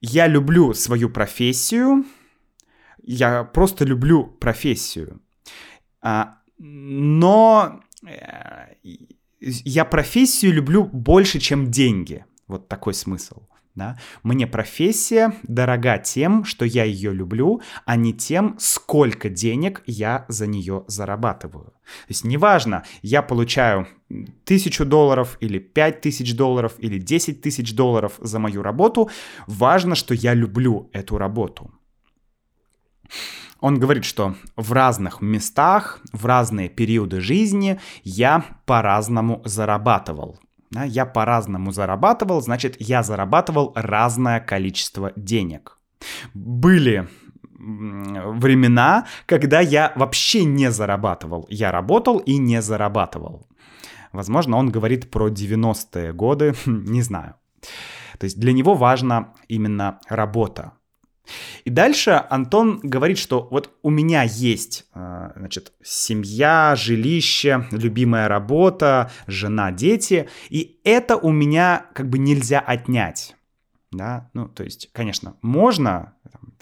[0.00, 2.04] я люблю свою профессию,
[3.02, 5.20] я просто люблю профессию.
[6.00, 7.80] А, но
[9.40, 12.24] я профессию люблю больше, чем деньги.
[12.46, 13.42] Вот такой смысл.
[13.74, 13.98] Да?
[14.22, 20.46] Мне профессия дорога тем, что я ее люблю, а не тем, сколько денег я за
[20.46, 21.64] нее зарабатываю.
[21.64, 23.88] То есть неважно, я получаю
[24.44, 29.10] тысячу долларов или пять тысяч долларов или десять тысяч долларов за мою работу,
[29.46, 31.70] важно, что я люблю эту работу.
[33.62, 40.40] Он говорит, что в разных местах, в разные периоды жизни я по-разному зарабатывал.
[40.84, 45.78] Я по-разному зарабатывал, значит, я зарабатывал разное количество денег.
[46.34, 47.08] Были
[47.54, 51.46] времена, когда я вообще не зарабатывал.
[51.48, 53.46] Я работал и не зарабатывал.
[54.10, 57.36] Возможно, он говорит про 90-е годы, не знаю.
[58.18, 60.72] То есть для него важна именно работа.
[61.64, 69.10] И дальше Антон говорит, что вот у меня есть, э, значит, семья, жилище, любимая работа,
[69.26, 73.36] жена, дети, и это у меня как бы нельзя отнять.
[73.90, 76.14] Да, ну, то есть, конечно, можно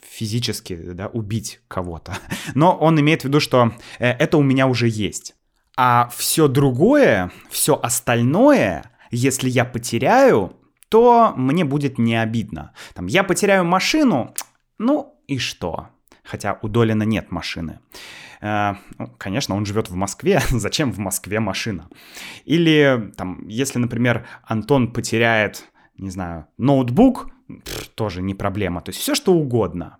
[0.03, 2.17] физически да, убить кого-то,
[2.55, 5.35] но он имеет в виду, что э, это у меня уже есть.
[5.77, 10.57] А все другое, все остальное, если я потеряю,
[10.89, 12.73] то мне будет не обидно.
[12.93, 14.35] Там, я потеряю машину,
[14.81, 15.89] ну и что?
[16.23, 17.79] хотя у Долина нет машины.
[18.41, 21.89] Э, ну, конечно, он живет в Москве, зачем в Москве машина?
[22.45, 25.65] Или, там, если, например, Антон потеряет,
[25.97, 27.29] не знаю, ноутбук,
[27.95, 29.97] тоже не проблема, то есть все что угодно.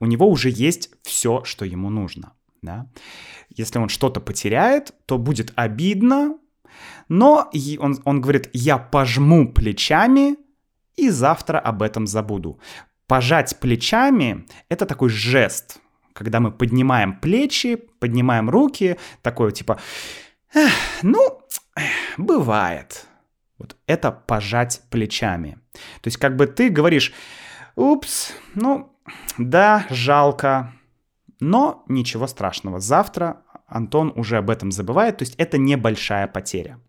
[0.00, 2.32] У него уже есть все, что ему нужно.
[2.62, 2.86] Да?
[3.50, 6.38] Если он что-то потеряет, то будет обидно,
[7.08, 10.36] но он, он говорит, я пожму плечами
[10.96, 12.58] и завтра об этом забуду.
[13.12, 15.82] Пожать плечами— это такой жест,
[16.14, 19.78] когда мы поднимаем плечи, поднимаем руки, такое типа,
[21.02, 21.42] ну,
[22.16, 23.04] бывает.
[23.58, 25.58] Вот это пожать плечами.
[26.00, 27.12] То есть как бы ты говоришь,
[27.76, 28.96] упс, ну,
[29.36, 30.72] да, жалко,
[31.38, 32.80] но ничего страшного.
[32.80, 36.80] Завтра Антон уже об этом забывает, то есть это небольшая потеря.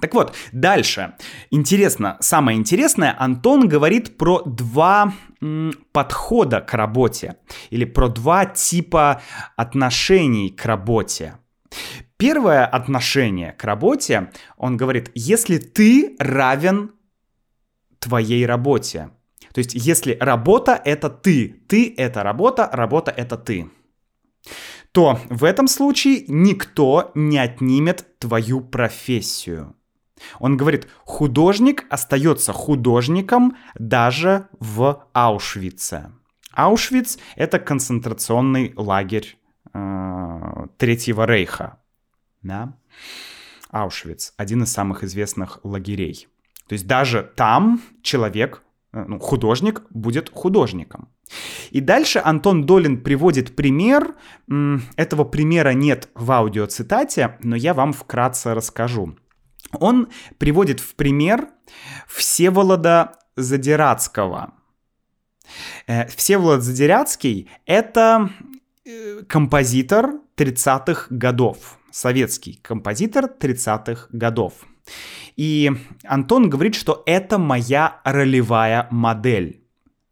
[0.00, 1.14] Так вот, дальше.
[1.50, 7.36] Интересно, самое интересное, Антон говорит про два м, подхода к работе
[7.70, 9.22] или про два типа
[9.56, 11.38] отношений к работе.
[12.18, 16.92] Первое отношение к работе, он говорит, если ты равен
[17.98, 19.10] твоей работе.
[19.52, 23.70] То есть, если работа— это ты, ты— это работа, работа— это ты
[24.96, 29.76] то в этом случае никто не отнимет твою профессию.
[30.38, 36.12] Он говорит, художник остается художником даже в Аушвице.
[36.52, 39.38] Аушвиц— это концентрационный лагерь
[39.74, 41.78] э, Третьего Рейха.
[42.42, 42.74] Да?
[43.70, 46.28] Аушвиц— один из самых известных лагерей.
[46.66, 51.08] То есть даже там человек, э, ну, художник, будет художником.
[51.70, 54.14] И дальше Антон Долин приводит пример.
[54.96, 59.16] Этого примера нет в аудиоцитате, но я вам вкратце расскажу.
[59.72, 61.48] Он приводит в пример
[62.06, 64.54] Всеволода Задирацкого.
[65.86, 68.30] Э, Всеволод Задирацкий— это
[68.84, 74.54] э, композитор 30-х годов, советский композитор 30-х годов.
[75.36, 75.70] И
[76.04, 79.66] Антон говорит, что это моя ролевая модель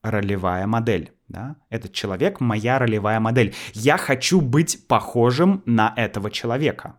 [0.05, 1.13] ролевая модель.
[1.29, 1.57] Да?
[1.71, 3.55] Этот человек— моя ролевая модель.
[3.73, 6.97] Я хочу быть похожим на этого человека.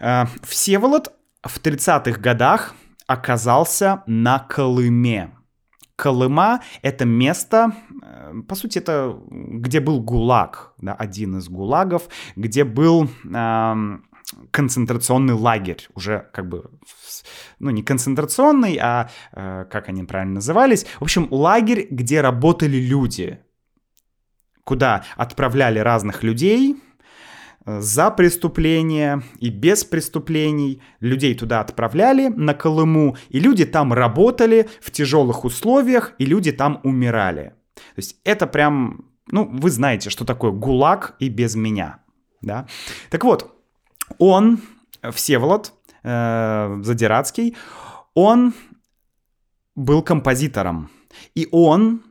[0.00, 2.74] Э, Всеволод в 30-х годах
[3.06, 5.32] оказался на Колыме.
[5.96, 12.64] Колыма— это место, э, по сути, это где был ГУЛАГ, да, один из ГУЛАГов, где
[12.64, 14.04] был эм,
[14.50, 16.70] концентрационный лагерь, уже как бы,
[17.58, 20.86] ну не концентрационный, а э, как они правильно назывались.
[20.98, 23.40] В общем, лагерь, где работали люди,
[24.64, 26.91] куда отправляли разных людей э,
[27.66, 30.82] за преступления и без преступлений.
[31.00, 36.80] Людей туда отправляли на Колыму, и люди там работали в тяжелых условиях, и люди там
[36.82, 37.54] умирали.
[37.74, 41.98] То есть это прям, ну, вы знаете, что такое ГУЛАГ и без меня.
[42.40, 42.66] Да?
[43.10, 43.54] Так вот,
[44.18, 44.60] он,
[45.12, 45.72] Всеволод
[46.02, 47.56] э, Задирацкий,
[48.14, 48.54] он
[49.74, 50.90] был композитором.
[51.34, 52.02] И он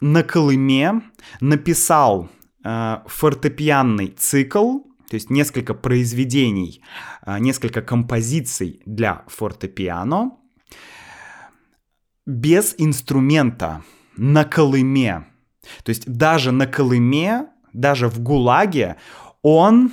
[0.00, 1.02] на Колыме
[1.40, 2.28] написал
[2.64, 6.82] э, фортепианный цикл, то есть несколько произведений,
[7.26, 10.32] э, несколько композиций для фортепиано
[12.26, 13.82] без инструмента
[14.16, 15.26] на Колыме.
[15.82, 18.96] То есть даже на Колыме, даже в ГУЛАГе
[19.42, 19.92] он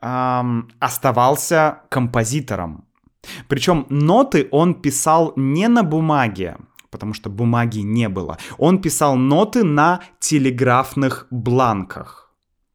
[0.00, 2.84] эм, оставался композитором.
[3.48, 6.56] Причем ноты он писал не на бумаге,
[6.90, 8.38] потому что бумаги не было.
[8.58, 12.23] Он писал ноты на телеграфных бланках,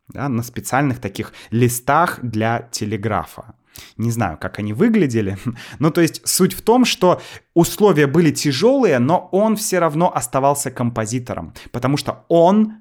[0.09, 3.55] да, на специальных таких листах для телеграфа.
[3.97, 5.37] Не знаю, как они выглядели.
[5.79, 7.21] ну, то есть суть в том, что
[7.53, 12.73] условия были тяжелые, но он все равно оставался композитором, потому что он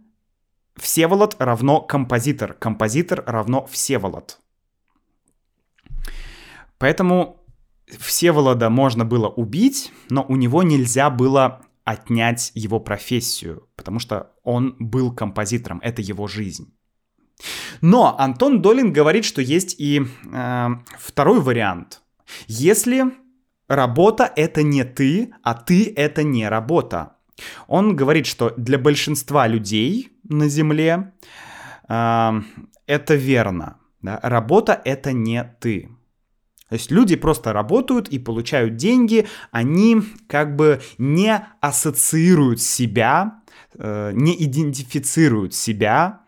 [0.76, 4.38] Всеволод равно композитор, композитор равно Всеволод.
[6.78, 7.42] Поэтому
[7.98, 14.76] Всеволода можно было убить, но у него нельзя было отнять его профессию, потому что он
[14.78, 16.72] был композитором, это его жизнь.
[17.80, 20.68] Но Антон Долин говорит, что есть и э,
[20.98, 22.02] второй вариант.
[22.46, 23.04] Если
[23.68, 27.16] работа это не ты, а ты это не работа.
[27.68, 31.12] Он говорит, что для большинства людей на Земле
[31.88, 32.30] э,
[32.86, 33.78] это верно.
[34.02, 34.18] Да?
[34.22, 35.90] Работа это не ты.
[36.68, 43.40] То есть люди просто работают и получают деньги, они как бы не ассоциируют себя,
[43.74, 46.20] э, не идентифицируют себя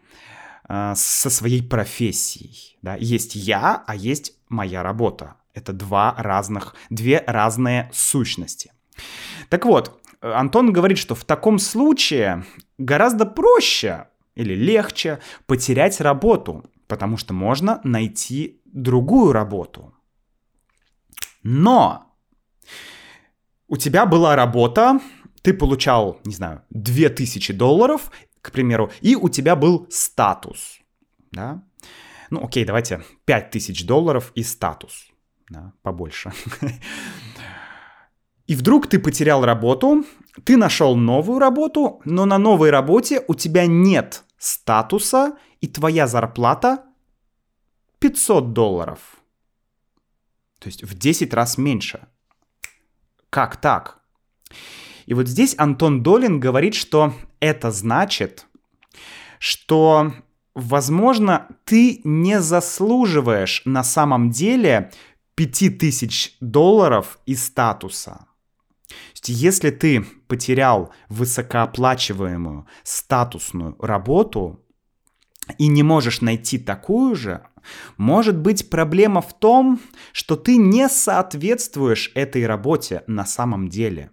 [0.70, 2.78] со своей профессией.
[2.82, 2.96] Да?
[2.96, 5.36] Есть я, а есть моя работа.
[5.52, 8.72] Это два разных, две разные сущности.
[9.48, 12.44] Так вот, Антон говорит, что в таком случае
[12.78, 14.06] гораздо проще
[14.36, 19.94] или легче потерять работу, потому что можно найти другую работу.
[21.42, 22.14] Но
[23.66, 25.00] у тебя была работа,
[25.42, 28.12] ты получал, не знаю, 2000 долларов,
[28.42, 30.80] к примеру, и у тебя был статус,
[31.32, 31.62] да?
[32.30, 35.10] Ну, окей, давайте 5000 долларов и статус,
[35.48, 36.32] да, побольше.
[38.46, 40.04] И вдруг ты потерял работу,
[40.44, 46.84] ты нашел новую работу, но на новой работе у тебя нет статуса, и твоя зарплата
[47.98, 49.16] 500 долларов.
[50.58, 52.08] То есть в 10 раз меньше.
[53.28, 54.00] Как так?
[55.06, 58.46] И вот здесь Антон Долин говорит, что это значит,
[59.38, 60.12] что,
[60.54, 64.92] возможно, ты не заслуживаешь на самом деле
[65.34, 68.26] 5000 долларов и статуса.
[69.24, 74.64] Если ты потерял высокооплачиваемую статусную работу
[75.58, 77.46] и не можешь найти такую же,
[77.96, 79.80] может быть проблема в том,
[80.12, 84.10] что ты не соответствуешь этой работе на самом деле.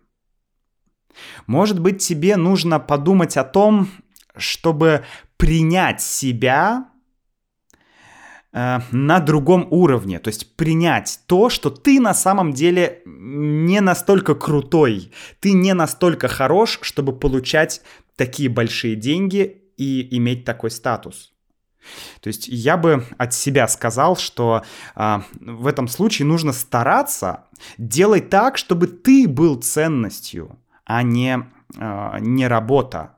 [1.45, 3.89] Может быть тебе нужно подумать о том,
[4.36, 5.05] чтобы
[5.38, 6.88] принять себя
[8.53, 14.34] Э, на другом уровне, то есть принять то, что ты на самом деле не настолько
[14.34, 15.11] крутой,
[15.41, 17.82] ты не настолько хорош, чтобы получать
[18.15, 21.34] такие большие деньги и иметь такой статус.
[22.20, 24.63] То есть я бы от себя сказал, что
[24.95, 27.45] э, в этом случае нужно стараться
[27.78, 30.57] делать так, чтобы ты был ценностью,
[30.88, 31.46] а не,
[31.78, 33.18] э, не работа.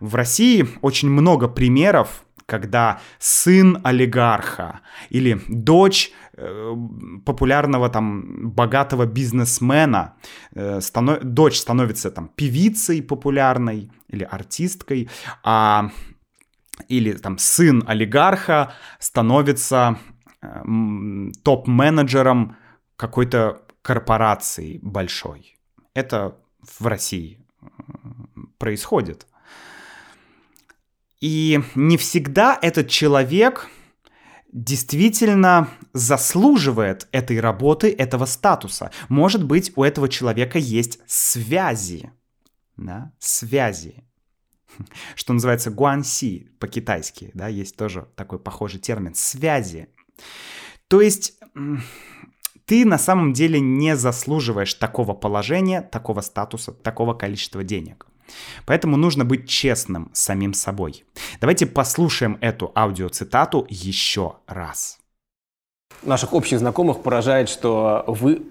[0.00, 6.74] В России очень много примеров когда сын олигарха или дочь э,
[7.24, 10.16] популярного там богатого бизнесмена,
[10.54, 11.22] э, станов...
[11.22, 15.08] дочь становится там певицей популярной или артисткой,
[15.42, 15.90] а
[16.88, 19.98] или там сын олигарха становится
[21.44, 22.56] топ-менеджером
[22.96, 25.56] какой-то корпорации большой.
[25.94, 27.38] Это в России
[28.58, 29.26] происходит.
[31.20, 33.68] И не всегда этот человек
[34.52, 38.90] действительно заслуживает этой работы, этого статуса.
[39.08, 42.12] Может быть, у этого человека есть связи.
[42.76, 43.12] Да?
[43.18, 44.04] Связи.
[45.14, 47.30] Что называется гуанси по-китайски.
[47.34, 47.48] Да?
[47.48, 49.14] Есть тоже такой похожий термин.
[49.14, 49.88] Связи.
[50.88, 51.38] То есть
[52.72, 58.06] ты на самом деле не заслуживаешь такого положения, такого статуса, такого количества денег.
[58.64, 61.04] Поэтому нужно быть честным с самим собой.
[61.38, 65.00] Давайте послушаем эту аудиоцитату еще раз.
[66.02, 68.42] Наших общих знакомых поражает, что вы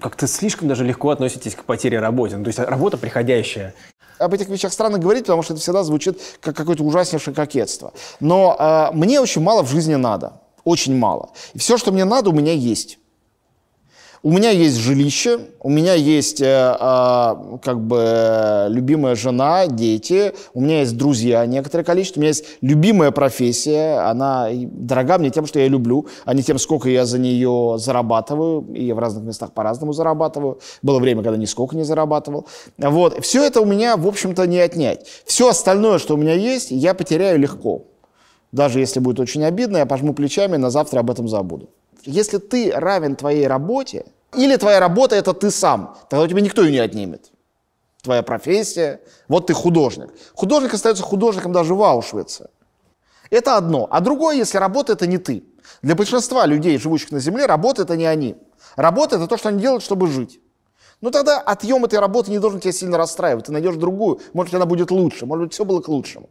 [0.00, 2.38] как-то слишком даже легко относитесь к потере работы.
[2.38, 3.74] Ну, то есть работа приходящая.
[4.18, 7.92] Об этих вещах странно говорить, потому что это всегда звучит как какое-то ужаснейшее кокетство.
[8.20, 10.40] Но э, мне очень мало в жизни надо.
[10.64, 11.32] Очень мало.
[11.52, 12.98] И все, что мне надо, у меня есть.
[14.26, 20.60] У меня есть жилище, у меня есть э, э, как бы любимая жена, дети, у
[20.60, 25.60] меня есть друзья некоторое количество, у меня есть любимая профессия, она дорога мне тем, что
[25.60, 29.52] я люблю, а не тем, сколько я за нее зарабатываю, и я в разных местах
[29.52, 30.58] по-разному зарабатываю.
[30.82, 32.48] Было время, когда нисколько не зарабатывал.
[32.78, 33.24] Вот.
[33.24, 35.06] Все это у меня, в общем-то, не отнять.
[35.24, 37.84] Все остальное, что у меня есть, я потеряю легко.
[38.50, 41.70] Даже если будет очень обидно, я пожму плечами, на завтра об этом забуду.
[42.04, 44.04] Если ты равен твоей работе,
[44.36, 45.96] или твоя работа– это ты сам.
[46.08, 47.32] Тогда у тебя никто ее не отнимет.
[48.02, 49.00] Твоя профессия.
[49.28, 50.10] Вот ты художник.
[50.34, 52.50] Художник остается художником даже в Аушвице.
[53.30, 53.88] Это одно.
[53.90, 55.44] А другое, если работа– это не ты.
[55.82, 58.36] Для большинства людей, живущих на Земле, работа– это не они.
[58.76, 60.40] Работа– это то, что они делают, чтобы жить.
[61.00, 63.46] Ну тогда отъем этой работы не должен тебя сильно расстраивать.
[63.46, 66.30] Ты найдешь другую, может быть, она будет лучше, может быть, все было к лучшему.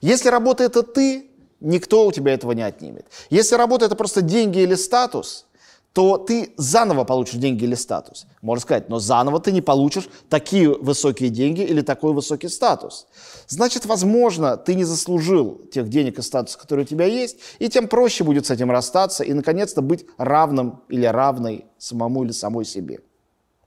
[0.00, 1.30] Если работа– это ты,
[1.60, 3.06] никто у тебя этого не отнимет.
[3.30, 5.46] Если работа– это просто деньги или статус–
[5.94, 8.26] то ты заново получишь деньги или статус.
[8.42, 13.06] Можно сказать, но заново ты не получишь такие высокие деньги или такой высокий статус.
[13.46, 17.86] Значит, возможно, ты не заслужил тех денег и статуса, которые у тебя есть, и тем
[17.86, 22.98] проще будет с этим расстаться и, наконец-то, быть равным или равной самому или самой себе.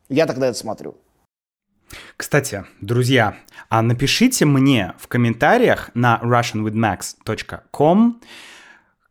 [0.10, 0.98] Я тогда это смотрю.
[2.18, 3.38] Кстати, друзья,
[3.70, 8.22] а напишите мне в комментариях на russianwithmax.com,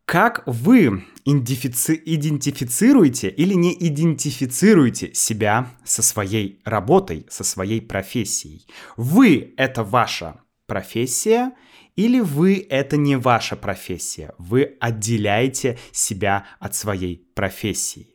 [0.05, 8.65] как вы идентифици- идентифицируете или не идентифицируете себя со своей работой, со своей профессией?
[8.95, 11.51] Вы— это ваша профессия
[11.95, 14.33] или вы— это не ваша профессия?
[14.37, 18.07] Вы отделяете себя от своей профессии.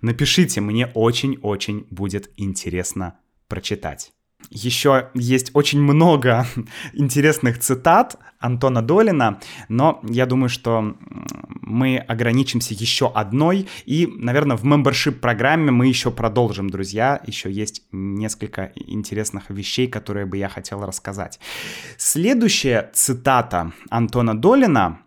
[0.00, 4.12] Напишите, мне очень-очень будет интересно прочитать.
[4.50, 6.46] Еще есть очень много
[6.92, 10.96] интересных цитат Антона Долина, но я думаю, что
[11.60, 17.20] мы ограничимся еще одной, и, наверное, в мембершип программе мы еще продолжим, друзья.
[17.26, 21.38] Еще есть несколько интересных вещей, которые бы я хотел рассказать.
[21.96, 24.98] Следующая цитата Антона Долина,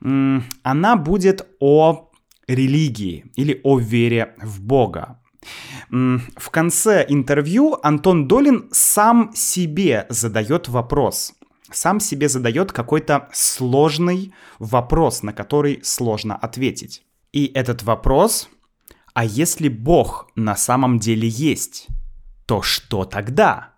[0.00, 2.10] она будет о
[2.46, 5.20] религии или о вере в Бога.
[5.90, 11.32] В конце интервью Антон Долин сам себе задает вопрос.
[11.70, 17.02] Сам себе задает какой-то сложный вопрос, на который сложно ответить.
[17.32, 18.48] И этот вопрос,
[19.12, 21.88] а если Бог на самом деле есть,
[22.46, 23.74] то что тогда?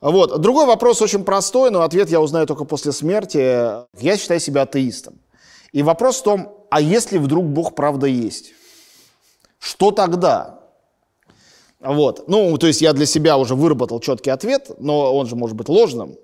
[0.00, 0.40] Вот.
[0.40, 3.38] Другой вопрос очень простой, но ответ я узнаю только после смерти.
[4.02, 5.20] Я считаю себя атеистом.
[5.72, 8.52] И вопрос в том, а если вдруг Бог правда есть?
[9.64, 10.60] Что тогда?
[11.80, 12.28] Вот.
[12.28, 15.70] Ну, то есть я для себя уже выработал четкий ответ, но он же может быть
[15.70, 16.16] ложным.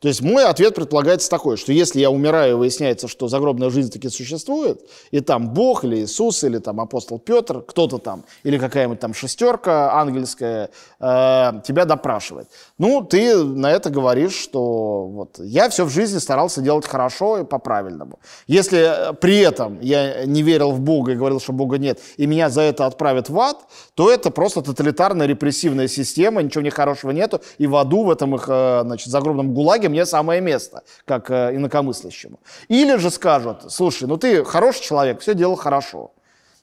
[0.00, 4.08] То есть мой ответ предполагается такой, что если я умираю выясняется, что загробная жизнь таки
[4.08, 4.80] существует,
[5.10, 10.00] и там Бог или Иисус, или там апостол Петр, кто-то там, или какая-нибудь там шестерка
[10.00, 10.70] ангельская
[11.00, 12.48] э, тебя допрашивает.
[12.78, 17.44] Ну, ты на это говоришь, что вот я все в жизни старался делать хорошо и
[17.44, 18.20] по-правильному.
[18.46, 22.50] Если при этом я не верил в Бога и говорил, что Бога нет, и меня
[22.50, 23.58] за это отправят в ад,
[23.94, 28.34] то это просто тоталитарная репрессивная система, ничего не хорошего нету, и в аду, в этом
[28.36, 32.40] их, э, значит, загробном ГУЛАГе мне самое место, как э, инакомыслящему.
[32.68, 36.12] Или же скажут, слушай, ну ты хороший человек, все делал хорошо.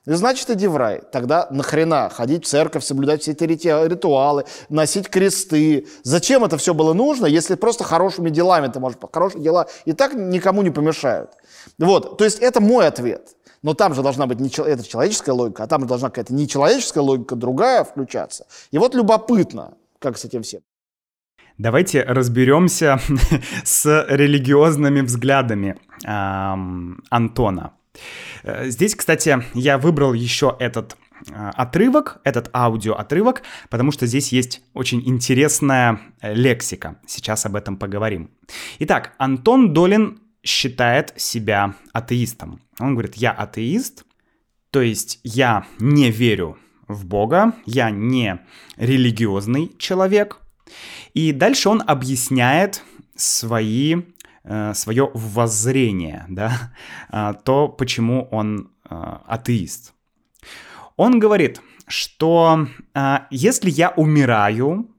[0.05, 1.01] И значит, иди в рай.
[1.11, 5.87] Тогда нахрена ходить в церковь, соблюдать все эти ритуалы, носить кресты?
[6.03, 8.99] Зачем это все было нужно, если просто хорошими делами ты можешь...
[9.11, 11.31] Хорошие дела и так никому не помешают.
[11.79, 13.35] Вот, то есть это мой ответ.
[13.63, 17.03] Но там же должна быть не это человеческая логика, а там же должна какая-то нечеловеческая
[17.03, 18.45] логика, другая включаться.
[18.69, 20.61] И вот любопытно, как с этим всем.
[21.57, 22.99] Давайте разберемся
[23.63, 27.71] с религиозными взглядами эм, Антона.
[28.43, 30.97] Э, здесь, кстати, я выбрал еще этот
[31.29, 36.97] э, отрывок, этот аудиоотрывок, потому что здесь есть очень интересная лексика.
[37.07, 38.31] Сейчас об этом поговорим.
[38.79, 42.61] Итак, Антон Долин считает себя атеистом.
[42.79, 44.03] Он говорит, я атеист,
[44.71, 46.57] то есть я не верю
[46.89, 48.41] в Бога, я не
[48.75, 50.41] религиозный человек,
[51.13, 52.83] и дальше он объясняет
[53.15, 54.01] свои,
[54.43, 56.73] э, свое воззрение, да,
[57.09, 58.95] а, то, почему он э,
[59.27, 59.93] атеист.
[60.97, 64.89] Он говорит, что э, если я умираю,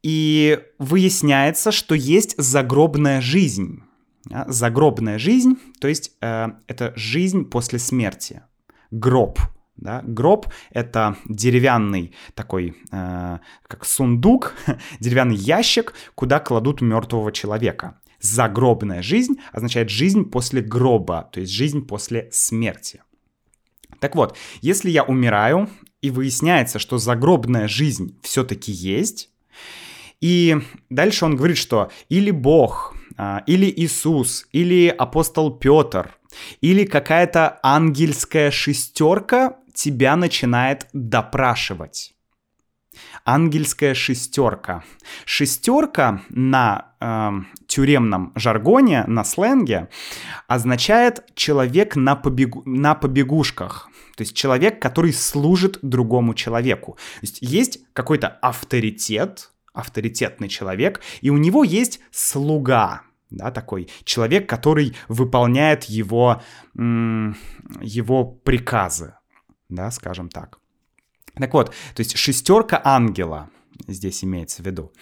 [0.00, 3.82] и выясняется, что есть загробная жизнь,
[4.46, 8.42] загробная жизнь, то есть это жизнь после смерти,
[8.92, 9.40] гроб–
[9.78, 10.02] да?
[10.04, 14.54] Гроб— это деревянный такой, э, как сундук,
[15.00, 17.98] деревянный ящик, куда кладут мертвого человека.
[18.20, 23.02] Загробная жизнь означает жизнь после гроба, то есть жизнь после смерти.
[24.00, 25.68] Так вот, если я умираю,
[26.00, 29.30] и выясняется, что загробная жизнь все-таки есть,
[30.20, 30.56] и
[30.90, 36.16] дальше он говорит, что или Бог, а, или Иисус, или апостол Петр,
[36.60, 42.14] или какая-то ангельская шестерка тебя начинает допрашивать.
[43.24, 44.82] Ангельская шестерка.
[45.24, 47.30] Шестерка на э,
[47.68, 49.88] тюремном жаргоне, на сленге,
[50.48, 53.88] означает человек на, побегу, на побегушках.
[54.16, 56.98] То есть человек, который служит другому человеку.
[57.20, 64.48] То есть есть какой-то авторитет, авторитетный человек, и у него есть слуга, да, такой человек,
[64.48, 66.42] который выполняет его,
[66.74, 69.17] его приказы
[69.68, 70.58] да, скажем так.
[71.34, 73.50] Так вот, то есть шестерка ангела
[73.86, 74.92] здесь имеется в виду.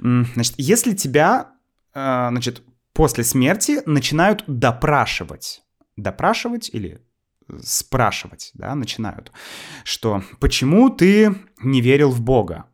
[0.00, 1.52] Значит, если тебя,
[1.94, 2.62] э, значит,
[2.92, 5.62] после смерти начинают допрашивать,
[5.96, 7.00] допрашивать или
[7.62, 9.32] спрашивать, да, начинают,
[9.84, 12.66] что почему ты не верил в Бога?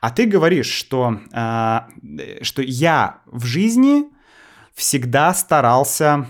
[0.00, 4.04] А ты говоришь, что, э, что я в жизни
[4.74, 6.28] всегда старался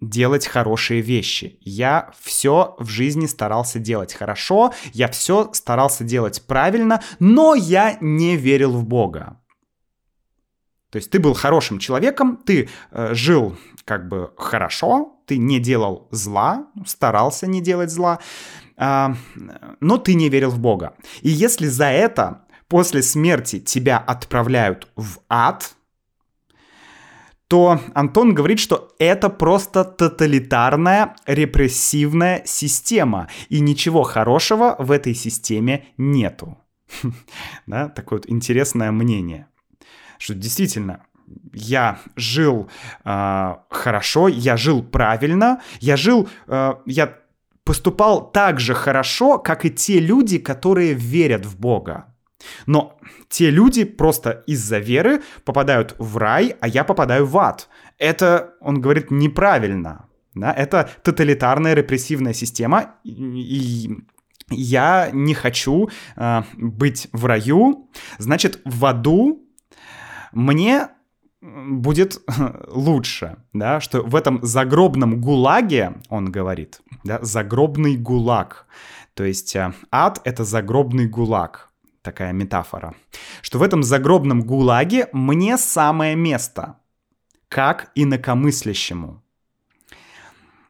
[0.00, 1.58] делать хорошие вещи.
[1.60, 8.36] Я все в жизни старался делать хорошо, я все старался делать правильно, но я не
[8.36, 9.36] верил в Бога.
[10.90, 16.08] То есть ты был хорошим человеком, ты э, жил как бы хорошо, ты не делал
[16.10, 18.18] зла, старался не делать зла,
[18.76, 19.08] э,
[19.80, 20.94] но ты не верил в Бога.
[21.22, 25.74] И если за это после смерти тебя отправляют в ад,
[27.50, 35.88] то Антон говорит, что это просто тоталитарная репрессивная система, и ничего хорошего в этой системе
[35.98, 36.56] нету.
[37.66, 39.48] Да, такое вот интересное мнение,
[40.18, 41.02] что действительно
[41.52, 42.70] я жил
[43.04, 47.18] э, хорошо, я жил правильно, я жил, э, я
[47.64, 52.09] поступал так же хорошо, как и те люди, которые верят в Бога.
[52.66, 57.68] Но те люди просто из-за веры попадают в рай, а я попадаю в ад.
[57.98, 60.06] Это, он говорит, неправильно.
[60.34, 60.52] Да?
[60.52, 63.96] Это тоталитарная репрессивная система, и
[64.50, 67.88] я не хочу э, быть в раю.
[68.18, 69.46] Значит, в аду
[70.32, 70.88] мне
[71.40, 72.20] будет
[72.68, 78.66] лучше, да, что в этом загробном гулаге, он говорит, да, загробный гулаг,
[79.14, 81.69] то есть э, ад— это загробный гулаг,
[82.02, 82.94] такая метафора,
[83.42, 86.76] что в этом загробном гулаге мне самое место,
[87.48, 89.22] как инакомыслящему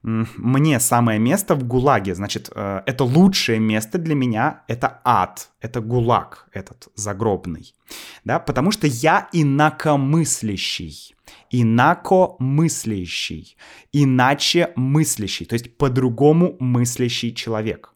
[0.03, 2.14] мне самое место в ГУЛАГе.
[2.14, 7.74] Значит, э, это лучшее место для меня, это ад, это ГУЛАГ этот загробный.
[8.24, 11.14] Да, потому что я инакомыслящий,
[11.51, 13.57] инакомыслящий,
[13.93, 17.93] иначе мыслящий, то есть по-другому мыслящий человек.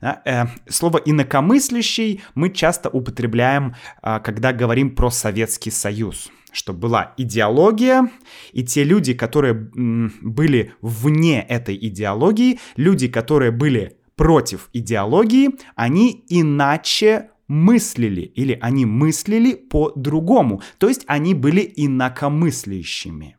[0.00, 7.14] Да, э, слово инакомыслящий мы часто употребляем, э, когда говорим про Советский Союз что была
[7.16, 8.10] идеология,
[8.52, 17.30] и те люди, которые были вне этой идеологии, люди, которые были против идеологии, они иначе
[17.46, 23.36] мыслили, или они мыслили по-другому, то есть они были инакомыслящими.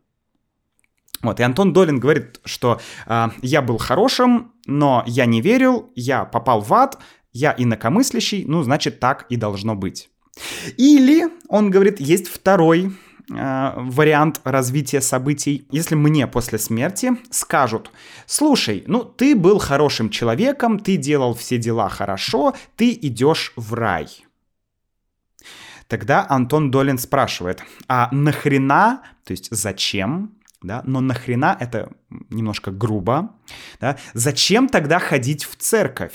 [1.23, 6.25] Вот, и Антон Долин говорит, что э, я был хорошим, но я не верил, я
[6.25, 6.97] попал в ад,
[7.31, 10.09] я инакомыслящий, ну, значит, так и должно быть.
[10.77, 12.91] Или, он говорит, есть второй
[13.29, 17.91] э, вариант развития событий, если мне после смерти скажут,
[18.25, 24.07] слушай, ну ты был хорошим человеком, ты делал все дела хорошо, ты идешь в рай.
[25.87, 30.31] Тогда Антон Долин спрашивает, а нахрена, то есть зачем,
[30.61, 31.91] да, но нахрена это
[32.29, 33.35] немножко грубо,
[33.79, 36.13] да, зачем тогда ходить в церковь?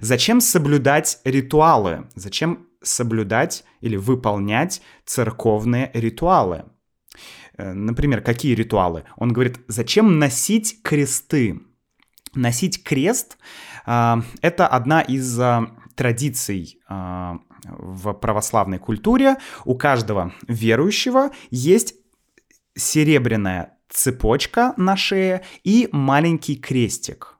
[0.00, 2.08] Зачем соблюдать ритуалы?
[2.14, 6.64] Зачем соблюдать или выполнять церковные ритуалы.
[7.56, 9.04] Э, например, какие ритуалы?
[9.16, 11.60] Он говорит, зачем носить кресты?
[12.34, 13.38] Носить крест
[13.86, 16.80] э,— это одна из э, традиций
[17.64, 19.36] в православной культуре.
[19.64, 21.94] У каждого верующего есть
[22.74, 27.36] серебряная цепочка на шее и маленький крестик.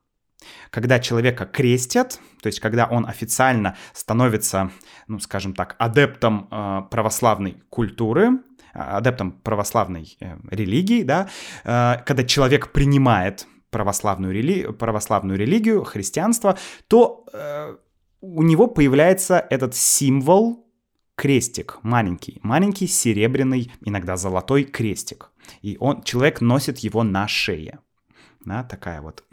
[0.70, 4.70] Когда человека крестят, то есть когда он официально становится,
[5.06, 8.40] ну, скажем так, адептом э, православной культуры,
[8.72, 11.28] адептом православной э, религии, да,
[11.64, 14.72] э, когда человек принимает православную, рели...
[14.72, 16.58] православную религию, христианство,
[16.88, 17.76] то э,
[18.20, 20.66] у него появляется этот символ
[21.14, 25.30] крестик маленький, маленький серебряный, иногда золотой крестик.
[25.60, 27.78] И он, человек носит его на шее.
[28.44, 29.24] Да, такая вот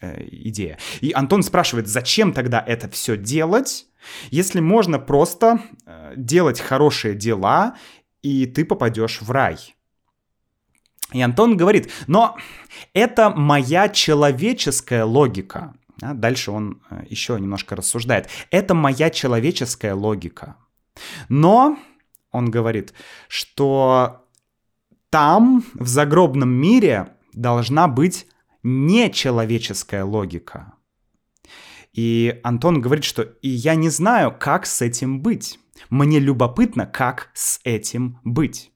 [0.00, 0.78] э, идея.
[1.00, 3.86] И Антон спрашивает, зачем тогда это все делать,
[4.30, 7.76] если можно просто э, делать хорошие дела,
[8.22, 9.58] и ты попадешь в рай.
[11.12, 12.38] И Антон говорит, но
[12.94, 15.74] это моя человеческая логика.
[15.98, 18.28] Да, дальше он э, еще немножко рассуждает.
[18.50, 20.56] Это моя человеческая логика.
[21.28, 21.78] Но
[22.30, 22.92] он говорит,
[23.28, 24.26] что
[25.10, 28.26] там, в загробном мире, должна быть
[28.62, 30.74] нечеловеческая логика.
[31.92, 35.58] И Антон говорит, что и я не знаю, как с этим быть.
[35.90, 38.72] Мне любопытно, как с этим быть.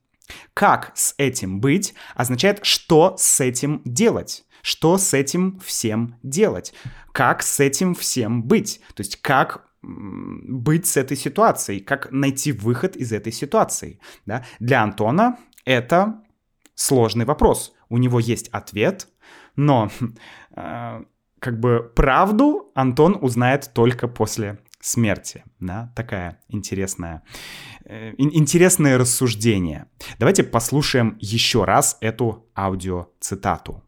[0.53, 4.45] Как с этим быть означает, что с этим делать.
[4.61, 6.73] Что с этим всем делать.
[7.11, 8.81] Как с этим всем быть.
[8.93, 13.99] То есть как быть с этой ситуацией, как найти выход из этой ситуации.
[14.25, 14.43] Да?
[14.59, 16.21] Для Антона это
[16.75, 17.73] сложный вопрос.
[17.89, 19.07] У него есть ответ,
[19.55, 19.89] но
[20.55, 21.03] э,
[21.39, 25.43] как бы правду Антон узнает только после смерти.
[25.59, 25.91] Да?
[25.95, 27.23] Такая интересная,
[27.85, 29.87] э, интересное рассуждение.
[30.19, 33.83] Давайте послушаем еще раз эту аудиоцитату.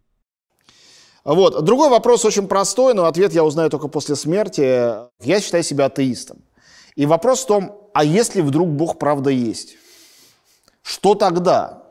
[1.30, 1.64] Вот.
[1.64, 4.62] Другой вопрос очень простой, но ответ я узнаю только после смерти.
[5.24, 6.40] Я считаю себя атеистом.
[6.96, 9.76] И вопрос в том, а если вдруг Бог правда есть?
[10.82, 11.84] Что тогда?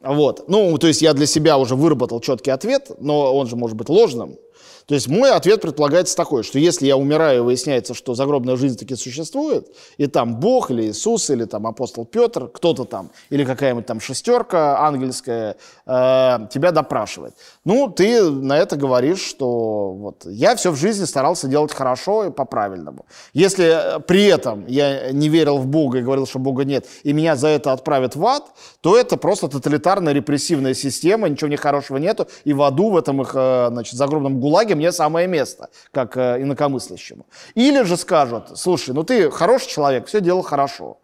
[0.00, 0.48] Вот.
[0.48, 3.88] Ну, то есть я для себя уже выработал четкий ответ, но он же может быть
[3.88, 4.36] ложным.
[4.86, 8.94] То есть мой ответ предполагается такой, что если я умираю выясняется, что загробная жизнь таки
[8.94, 14.00] существует, и там Бог или Иисус, или там апостол Петр, кто-то там, или какая-нибудь там
[14.00, 17.34] шестерка ангельская э, тебя допрашивает.
[17.64, 22.30] Ну, ты на это говоришь, что вот я все в жизни старался делать хорошо и
[22.30, 23.06] по-правильному.
[23.32, 27.34] Если при этом я не верил в Бога и говорил, что Бога нет, и меня
[27.34, 28.44] за это отправят в ад,
[28.80, 33.20] то это просто тоталитарная репрессивная система, ничего не хорошего нету, и в аду, в этом
[33.22, 37.26] их, э, значит, загробном гулаге мне самое место, как э, инакомыслящему.
[37.54, 40.98] Или же скажут, слушай, ну ты хороший человек, все делал хорошо.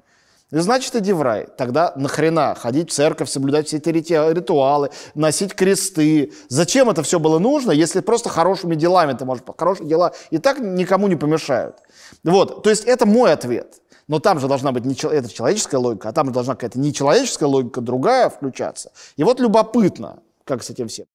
[0.52, 1.48] И значит, иди в рай.
[1.56, 6.32] Тогда нахрена ходить в церковь, соблюдать все эти ритуалы, носить кресты?
[6.48, 9.42] Зачем это все было нужно, если просто хорошими делами ты можешь...
[9.58, 11.76] Хорошие дела и так никому не помешают.
[12.22, 13.80] Вот, то есть это мой ответ.
[14.08, 17.48] Но там же должна быть не это человеческая логика, а там же должна какая-то нечеловеческая
[17.48, 18.92] логика другая включаться.
[19.16, 21.06] И вот любопытно, как с этим всем.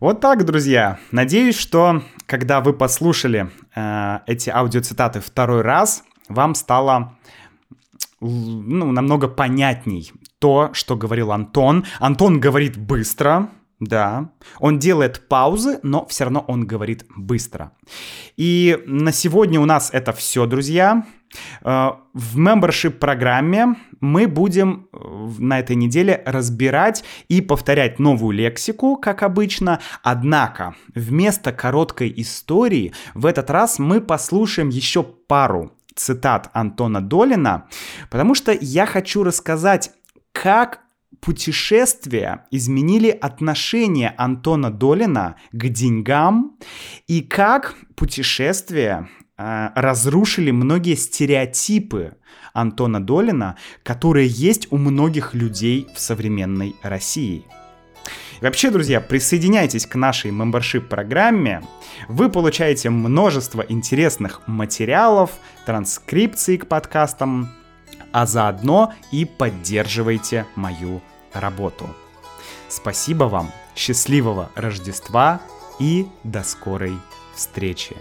[0.00, 0.98] Вот так, друзья.
[1.12, 7.16] Надеюсь, что когда вы послушали э, эти аудиоцитаты второй раз, вам стало
[8.20, 11.84] ну, намного понятней то, что говорил Антон.
[12.00, 13.50] Антон говорит быстро,
[13.84, 14.30] да.
[14.58, 17.72] Он делает паузы, но все равно он говорит быстро.
[18.36, 21.04] И на сегодня у нас это все, друзья.
[21.62, 24.98] Э, в membership программе мы будем э,
[25.38, 29.80] на этой неделе разбирать и повторять новую лексику, как обычно.
[30.02, 37.66] Однако вместо короткой истории в этот раз мы послушаем еще пару цитат Антона Долина,
[38.10, 39.92] потому что я хочу рассказать,
[40.32, 40.80] как
[41.24, 46.58] путешествия изменили отношение Антона Долина к деньгам
[47.06, 49.08] и как путешествия
[49.38, 52.18] э, разрушили многие стереотипы
[52.52, 57.46] Антона Долина, которые есть у многих людей в современной России.
[58.42, 61.62] И вообще, друзья, присоединяйтесь к нашей мембершип программе.
[62.06, 65.30] Вы получаете множество интересных материалов,
[65.64, 67.48] транскрипции к подкастам,
[68.12, 71.00] а заодно и поддерживайте мою
[71.34, 71.88] работу.
[72.68, 75.40] Спасибо вам, счастливого Рождества
[75.78, 76.98] и до скорой
[77.34, 77.96] встречи!